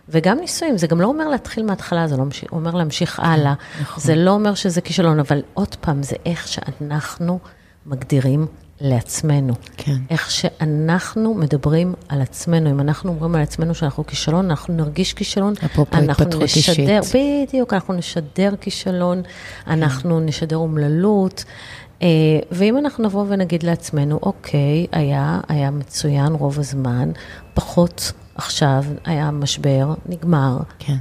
[0.09, 3.53] וגם נישואים, זה גם לא אומר להתחיל מההתחלה, זה לא אומר להמשיך הלאה.
[3.81, 4.03] נכון.
[4.03, 7.39] זה לא אומר שזה כישלון, אבל עוד פעם, זה איך שאנחנו
[7.85, 8.47] מגדירים
[8.81, 9.53] לעצמנו.
[9.77, 9.95] כן.
[10.09, 12.69] איך שאנחנו מדברים על עצמנו.
[12.69, 15.53] אם אנחנו אומרים על עצמנו שאנחנו כישלון, אנחנו נרגיש כישלון.
[15.65, 16.89] אפרופו התפתחות אישית.
[17.15, 19.71] בדיוק, אנחנו נשדר כישלון, כן.
[19.71, 21.43] אנחנו נשדר אומללות.
[22.01, 22.07] אה,
[22.51, 27.11] ואם אנחנו נבוא ונגיד לעצמנו, אוקיי, היה, היה מצוין רוב הזמן,
[27.53, 30.57] פחות עכשיו, היה משבר, נגמר.
[30.79, 30.97] כן.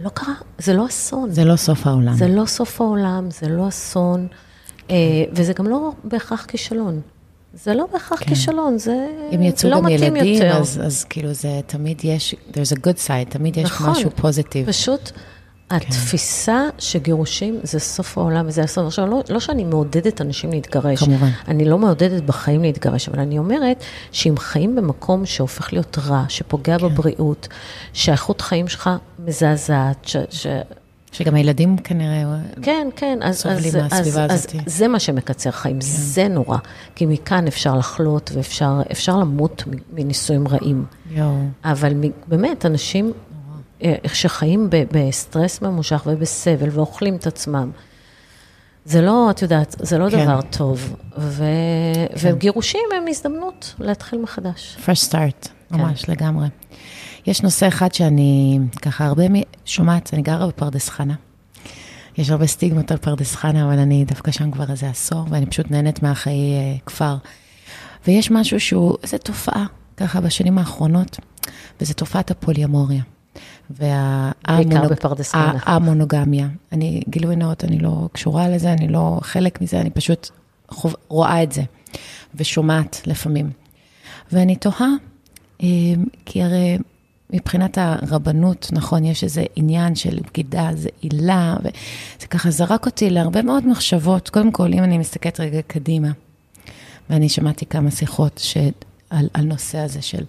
[0.00, 1.30] לא קרה, זה לא אסון.
[1.30, 2.14] זה לא סוף העולם.
[2.14, 4.26] זה לא סוף העולם, זה לא אסון,
[4.90, 4.96] אה,
[5.32, 7.00] וזה גם לא בהכרח כישלון.
[7.54, 8.26] זה לא בהכרח כן.
[8.26, 9.36] כישלון, זה לא מתאים יותר.
[9.36, 13.56] אם יצאו גם ילדים, אז, אז כאילו זה תמיד יש, there's a good side, תמיד
[13.56, 14.68] יש נכון, משהו פוזיטיב.
[14.68, 15.10] פשוט
[15.70, 18.86] התפיסה שגירושים זה סוף העולם וזה הסוף.
[18.86, 21.04] עכשיו, לא, לא שאני מעודדת אנשים להתגרש.
[21.04, 21.28] כמובן.
[21.48, 26.78] אני לא מעודדת בחיים להתגרש, אבל אני אומרת שאם חיים במקום שהופך להיות רע, שפוגע
[26.78, 26.84] כן.
[26.88, 27.48] בבריאות,
[27.92, 30.16] שהאיכות חיים שלך מזעזעת, ש...
[30.30, 30.46] ש...
[31.12, 34.54] שגם הילדים כנראה כן, כן, אז, סובלים אז, מהסביבה אז, הזאת.
[34.66, 35.80] אז זה מה שמקצר חיים, כן.
[35.80, 36.58] זה נורא.
[36.94, 40.84] כי מכאן אפשר לחלות ואפשר למות מנישואים רעים.
[41.10, 41.36] יואו.
[41.64, 41.92] אבל
[42.26, 43.12] באמת, אנשים
[44.12, 47.70] שחיים בסטרס ממושך ובסבל ואוכלים את עצמם.
[48.84, 50.24] זה לא, את יודעת, זה לא כן.
[50.24, 50.96] דבר טוב.
[51.18, 51.44] ו...
[52.20, 52.32] כן.
[52.32, 54.76] וגירושים הם הזדמנות להתחיל מחדש.
[54.86, 55.76] Fresh start, כן.
[55.76, 56.12] ממש כן.
[56.12, 56.48] לגמרי.
[57.26, 59.22] יש נושא אחד שאני ככה הרבה
[59.64, 61.14] שומעת, אני גרה בפרדס חנה.
[62.18, 65.70] יש הרבה סטיגמות על פרדס חנה, אבל אני דווקא שם כבר איזה עשור, ואני פשוט
[65.70, 67.16] נהנית מהחיי uh, כפר.
[68.06, 69.66] ויש משהו שהוא, איזו תופעה,
[69.96, 71.20] ככה בשנים האחרונות,
[71.80, 73.02] וזו תופעת הפוליומוריה.
[73.70, 76.48] והמונוגמיה.
[76.72, 80.30] אני, גילוי נאות, אני לא קשורה לזה, אני לא חלק מזה, אני פשוט
[80.68, 81.62] חוב, רואה את זה
[82.34, 83.50] ושומעת לפעמים.
[84.32, 84.88] ואני תוהה,
[85.62, 85.66] אה,
[86.24, 86.78] כי הרי
[87.32, 93.42] מבחינת הרבנות, נכון, יש איזה עניין של בגידה, זה עילה, וזה ככה זרק אותי להרבה
[93.42, 94.28] מאוד מחשבות.
[94.28, 96.10] קודם כל, אם אני מסתכלת רגע קדימה,
[97.10, 100.24] ואני שמעתי כמה שיחות שעל, על נושא הזה של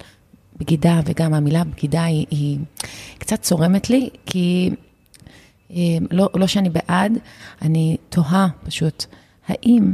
[0.62, 2.58] בגידה, וגם המילה בגידה היא, היא
[3.18, 4.70] קצת צורמת לי, כי
[5.72, 5.78] אה,
[6.12, 7.12] לא, לא שאני בעד,
[7.62, 9.06] אני תוהה פשוט,
[9.48, 9.94] האם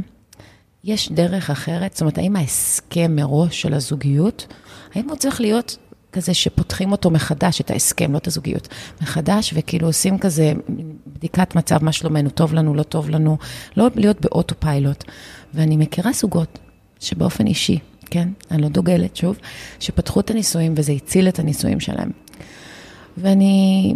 [0.84, 1.92] יש דרך אחרת?
[1.92, 4.46] זאת אומרת, האם ההסכם מראש של הזוגיות,
[4.94, 5.76] האם הוא צריך להיות
[6.12, 8.68] כזה שפותחים אותו מחדש, את ההסכם, לא את הזוגיות,
[9.02, 10.52] מחדש, וכאילו עושים כזה
[11.06, 13.38] בדיקת מצב, מה שלומנו, טוב לנו, לא טוב לנו,
[13.76, 15.04] לא להיות באוטו פיילוט.
[15.54, 16.58] ואני מכירה זוגות
[17.00, 17.78] שבאופן אישי,
[18.10, 18.28] כן?
[18.50, 19.38] אני לא דוגלת, שוב,
[19.80, 22.10] שפתחו את הנישואים וזה הציל את הנישואים שלהם.
[23.16, 23.94] ואני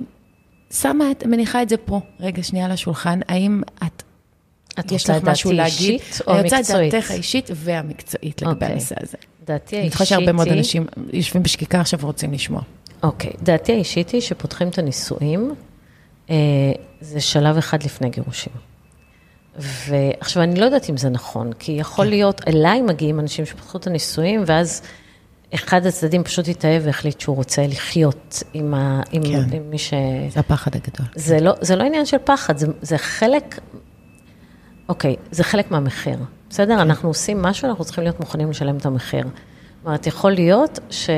[0.70, 4.02] שמה את, מניחה את זה פה, רגע, שנייה על השולחן, האם את,
[4.78, 6.00] את יש לך משהו להגיד?
[6.00, 6.52] אישית או מקצועית?
[6.52, 8.54] אני רוצה את דעתך האישית והמקצועית לגבי okay.
[8.54, 8.72] אוקיי.
[8.72, 9.16] הנושא הזה.
[9.44, 9.80] דעתי האישית היא...
[9.80, 12.62] אני חושבת שהרבה מאוד אנשים יושבים בשקיקה עכשיו ורוצים לשמוע.
[13.02, 13.44] אוקיי, okay.
[13.44, 15.54] דעתי האישית היא שפותחים את הנישואים,
[16.30, 16.36] אה,
[17.00, 18.52] זה שלב אחד לפני גירושים.
[19.56, 22.10] ועכשיו, אני לא יודעת אם זה נכון, כי יכול כן.
[22.10, 24.82] להיות, אליי מגיעים אנשים שפתחו את הנישואים, ואז
[25.54, 29.56] אחד הצדדים פשוט התאהב והחליט שהוא רוצה לחיות עם, ה, עם, כן.
[29.56, 29.94] עם מי ש...
[30.28, 31.06] זה הפחד הגדול.
[31.14, 33.58] זה לא, זה לא עניין של פחד, זה, זה חלק,
[34.88, 36.18] אוקיי, זה חלק מהמחיר,
[36.50, 36.74] בסדר?
[36.74, 36.80] כן.
[36.80, 39.24] אנחנו עושים משהו, אנחנו צריכים להיות מוכנים לשלם את המחיר.
[39.24, 41.10] זאת אומרת, יכול להיות ש...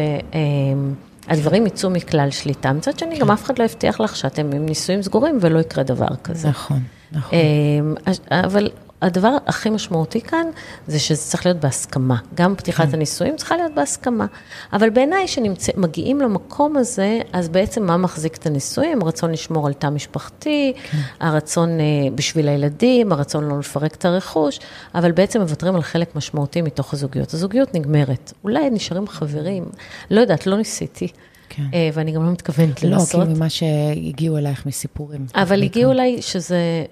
[1.29, 2.73] הדברים יצאו מכלל שליטה.
[2.73, 6.17] מצד שני, גם אף אחד לא הבטיח לך שאתם עם נישואים סגורים ולא יקרה דבר
[6.25, 6.49] כזה.
[6.49, 6.83] נכון,
[7.15, 7.39] נכון.
[7.39, 7.95] אמ,
[8.31, 8.71] אבל
[9.05, 10.47] הדבר הכי משמעותי כאן,
[10.87, 12.17] זה שזה צריך להיות בהסכמה.
[12.35, 12.95] גם פתיחת כן.
[12.95, 14.27] הנישואים צריכה להיות בהסכמה.
[14.73, 19.03] אבל בעיניי, כשמגיעים למקום הזה, אז בעצם מה מחזיק את הנישואים?
[19.03, 20.99] הרצון לשמור על תא משפחתי, כן.
[21.21, 21.85] הרצון אה,
[22.15, 24.61] בשביל הילדים, הרצון לא לפרק את הרכוש,
[24.95, 27.35] אבל בעצם מוותרים על חלק משמעותי מתוך הזוגיות.
[27.35, 28.33] הזוגיות נגמרת.
[28.45, 29.65] אולי נשארים חברים,
[30.11, 31.09] לא יודעת, לא ניסיתי.
[31.49, 31.63] כן.
[31.75, 33.23] אה, ואני גם לא מתכוונת לא, לנסות.
[33.23, 35.27] כאילו ממה שהגיעו אלייך מסיפורים.
[35.35, 35.65] אבל בעיקר.
[35.65, 36.85] הגיעו אליי שזה...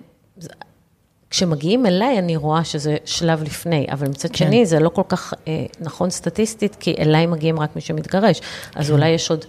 [1.30, 4.34] כשמגיעים אליי, אני רואה שזה שלב לפני, אבל מצד כן.
[4.34, 8.40] שני, זה לא כל כך אה, נכון סטטיסטית, כי אליי מגיעים רק מי שמתגרש.
[8.74, 8.92] אז כן.
[8.92, 9.44] אולי יש עוד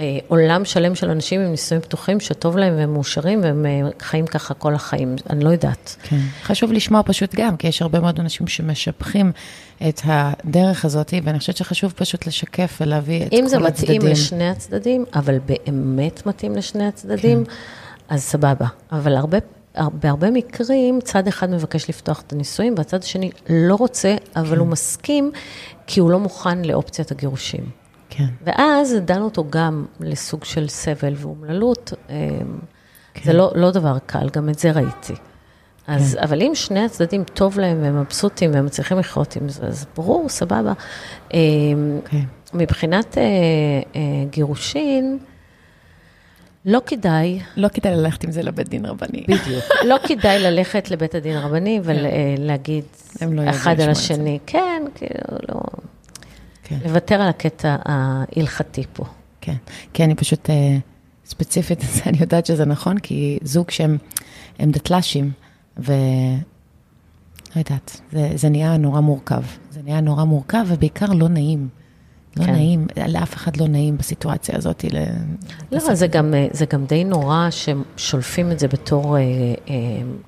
[0.00, 4.26] אה, עולם שלם של אנשים עם נישואים פתוחים, שטוב להם והם מאושרים, והם אה, חיים
[4.26, 5.16] ככה כל החיים.
[5.30, 5.96] אני לא יודעת.
[6.02, 6.18] כן.
[6.42, 9.32] חשוב לשמוע פשוט גם, כי יש הרבה מאוד אנשים שמשבחים
[9.88, 13.48] את הדרך הזאת, ואני חושבת שחשוב פשוט לשקף ולהביא את כל אם הצדדים.
[13.48, 17.52] זה מתאים לשני הצדדים, אבל באמת מתאים לשני הצדדים, כן.
[18.08, 18.66] אז סבבה.
[18.92, 19.38] אבל הרבה,
[19.92, 24.58] בהרבה מקרים, צד אחד מבקש לפתוח את הנישואים, והצד השני לא רוצה, אבל כן.
[24.58, 25.30] הוא מסכים,
[25.86, 27.70] כי הוא לא מוכן לאופציית הגירושים.
[28.10, 31.92] כן, ואז דנו אותו גם לסוג של סבל ואומללות.
[32.10, 32.14] אמ,
[33.14, 33.24] כן.
[33.24, 35.14] זה לא, לא דבר קל, גם את זה ראיתי.
[35.86, 36.22] אז, כן.
[36.22, 40.28] אבל אם שני הצדדים טוב להם והם מבסוטים והם מצליחים לחיות עם זה, אז ברור,
[40.28, 40.72] סבבה.
[41.34, 41.38] אמ,
[41.96, 42.24] אוקיי.
[42.54, 43.22] מבחינת אה,
[43.96, 44.00] אה,
[44.30, 45.18] גירושין,
[46.68, 49.24] לא כדאי, לא כדאי ללכת עם זה לבית דין רבני.
[49.28, 52.84] בדיוק, לא כדאי ללכת לבית הדין הרבני ולהגיד
[53.20, 53.90] הם לא אחד על.
[53.90, 55.60] השני, כן, כאילו, לא,
[56.64, 56.78] כן.
[56.84, 59.04] לוותר על הקטע ההלכתי פה.
[59.40, 59.54] כן,
[59.92, 60.76] כי אני פשוט, אה,
[61.26, 63.98] ספציפית, אני יודעת שזה נכון, כי זוג שהם
[64.58, 65.30] הם דתל"שים,
[65.78, 65.92] ו...
[67.56, 69.42] לא יודעת, זה, זה נהיה נורא מורכב.
[69.70, 71.68] זה נהיה נורא מורכב, ובעיקר לא נעים.
[72.36, 72.52] לא כן.
[72.52, 74.84] נעים, לאף אחד לא נעים בסיטואציה הזאת.
[74.92, 74.98] ל...
[75.72, 79.74] לא, זה גם, אה, זה גם די נורא ששולפים את זה בתור אה, אה,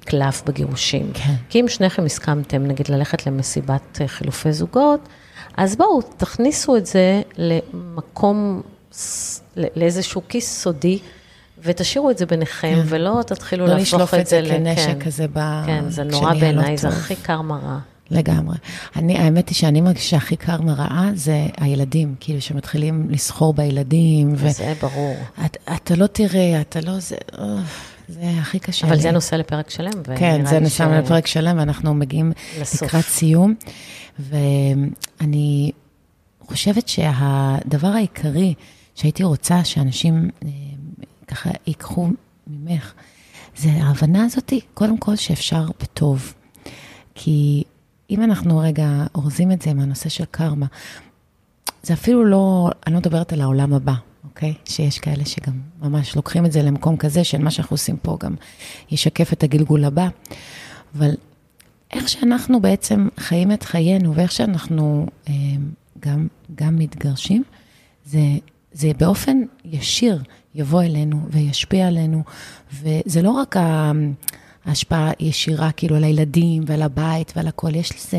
[0.05, 1.11] קלף בגירושים.
[1.14, 1.34] כן.
[1.48, 5.09] כי אם שניכם הסכמתם, נגיד, ללכת למסיבת אה, חילופי זוגות,
[5.57, 8.62] אז בואו, תכניסו את זה למקום,
[9.57, 10.98] לאיזשהו כיס סודי,
[11.62, 12.82] ותשאירו את זה ביניכם, כן.
[12.86, 15.01] ולא תתחילו לא להפוך לשלוף את את זה ל- כנשק כן.
[15.01, 15.62] כזה ב...
[15.66, 16.96] כן, זה נורא לא בעיניי, זה טוב.
[16.98, 17.78] הכי קרמה רע.
[18.11, 18.57] לגמרי.
[18.97, 24.51] אני, האמת היא שאני מרגישה שהכי קרמה רעה זה הילדים, כאילו שמתחילים לסחור בילדים, ו...
[24.51, 25.17] זה ברור.
[25.45, 29.03] את, אתה לא תראה, אתה לא זה, אוף, זה הכי קשה אבל לי.
[29.03, 32.83] זה נושא לפרק שלם, כן, זה נושא ש- לפרק שלם, ואנחנו מגיעים לסוף.
[32.83, 33.55] לקראת סיום.
[34.19, 35.71] ואני
[36.41, 38.55] חושבת שהדבר העיקרי
[38.95, 40.49] שהייתי רוצה שאנשים אה,
[41.29, 42.09] ככה ייקחו
[42.47, 42.93] ממך,
[43.57, 46.35] זה ההבנה הזאתי, קודם כל שאפשר בטוב.
[47.15, 47.63] כי
[48.11, 50.67] אם אנחנו רגע אורזים את זה מהנושא של קרמה,
[51.83, 53.95] זה אפילו לא, אני לא מדברת על העולם הבא,
[54.25, 54.55] אוקיי?
[54.65, 58.35] שיש כאלה שגם ממש לוקחים את זה למקום כזה, של מה שאנחנו עושים פה גם
[58.91, 60.09] ישקף את הגלגול הבא.
[60.97, 61.11] אבל
[61.93, 65.35] איך שאנחנו בעצם חיים את חיינו, ואיך שאנחנו אה,
[66.01, 67.43] גם, גם מתגרשים,
[68.05, 68.21] זה,
[68.73, 70.23] זה באופן ישיר
[70.55, 72.23] יבוא אלינו וישפיע עלינו,
[72.73, 73.93] וזה לא רק ה...
[74.65, 78.19] ההשפעה ישירה כאילו על הילדים ועל הבית ועל הכל, יש לזה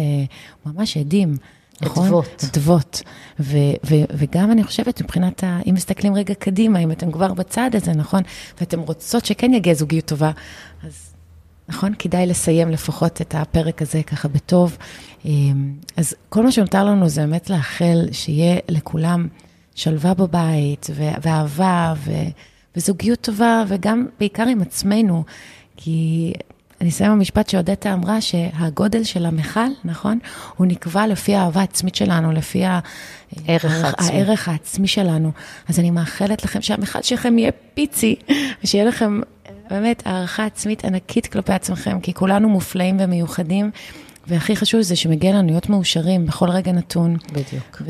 [0.65, 1.37] ממש עדים,
[1.81, 2.05] נכון?
[2.07, 2.43] אדוות.
[2.51, 3.01] אדוות.
[3.39, 7.69] ו- ו- וגם אני חושבת מבחינת, ה- אם מסתכלים רגע קדימה, אם אתם כבר בצד
[7.73, 8.21] הזה, נכון?
[8.59, 10.31] ואתם רוצות שכן יגיע זוגיות טובה,
[10.83, 11.13] אז
[11.69, 11.93] נכון?
[11.99, 14.77] כדאי לסיים לפחות את הפרק הזה ככה בטוב.
[15.25, 19.27] אמ, אז כל מה שנותר לנו זה באמת לאחל שיהיה לכולם
[19.75, 22.11] שלווה בבית, ו- ואהבה, ו-
[22.75, 25.23] וזוגיות טובה, וגם בעיקר עם עצמנו,
[25.83, 26.33] כי
[26.81, 30.19] אני אסיים במשפט שאודטה אמרה שהגודל של המכל, נכון?
[30.57, 34.07] הוא נקבע לפי האהבה העצמית שלנו, לפי הערך העצמי.
[34.07, 35.31] הערך העצמי שלנו.
[35.69, 38.15] אז אני מאחלת לכם שהמכל שלכם יהיה פיצי,
[38.63, 39.21] ושיהיה לכם
[39.69, 43.71] באמת הערכה עצמית ענקית כלפי עצמכם, כי כולנו מופלאים ומיוחדים,
[44.27, 47.81] והכי חשוב זה שמגיע לנו להיות מאושרים בכל רגע נתון, בדיוק.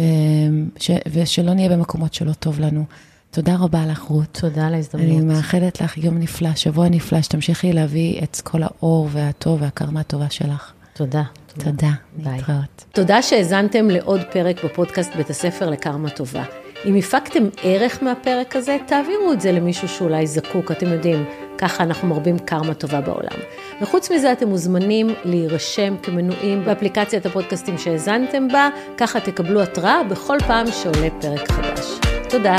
[0.77, 2.85] וש, ושלא נהיה במקומות שלא טוב לנו.
[3.31, 4.39] תודה רבה לך, רות.
[4.41, 5.23] תודה על אני ההזדמנות.
[5.23, 10.71] מאחלת לך יום נפלא, שבוע נפלא, שתמשיכי להביא את כל האור והטוב והקרמה הטובה שלך.
[10.93, 11.23] תודה.
[11.57, 12.35] תודה, ביי.
[12.35, 12.85] להתראות.
[12.91, 16.43] תודה שהאזנתם לעוד פרק בפודקאסט בית הספר לקרמה טובה.
[16.85, 21.25] אם הפקתם ערך מהפרק הזה, תעבירו את זה למישהו שאולי זקוק, אתם יודעים,
[21.57, 23.39] ככה אנחנו מרבים קרמה טובה בעולם.
[23.81, 30.65] וחוץ מזה, אתם מוזמנים להירשם כמנויים באפליקציית הפודקאסטים שהאזנתם בה, ככה תקבלו התראה בכל פעם
[30.71, 31.85] שעולה פרק חדש.
[32.29, 32.55] תודה.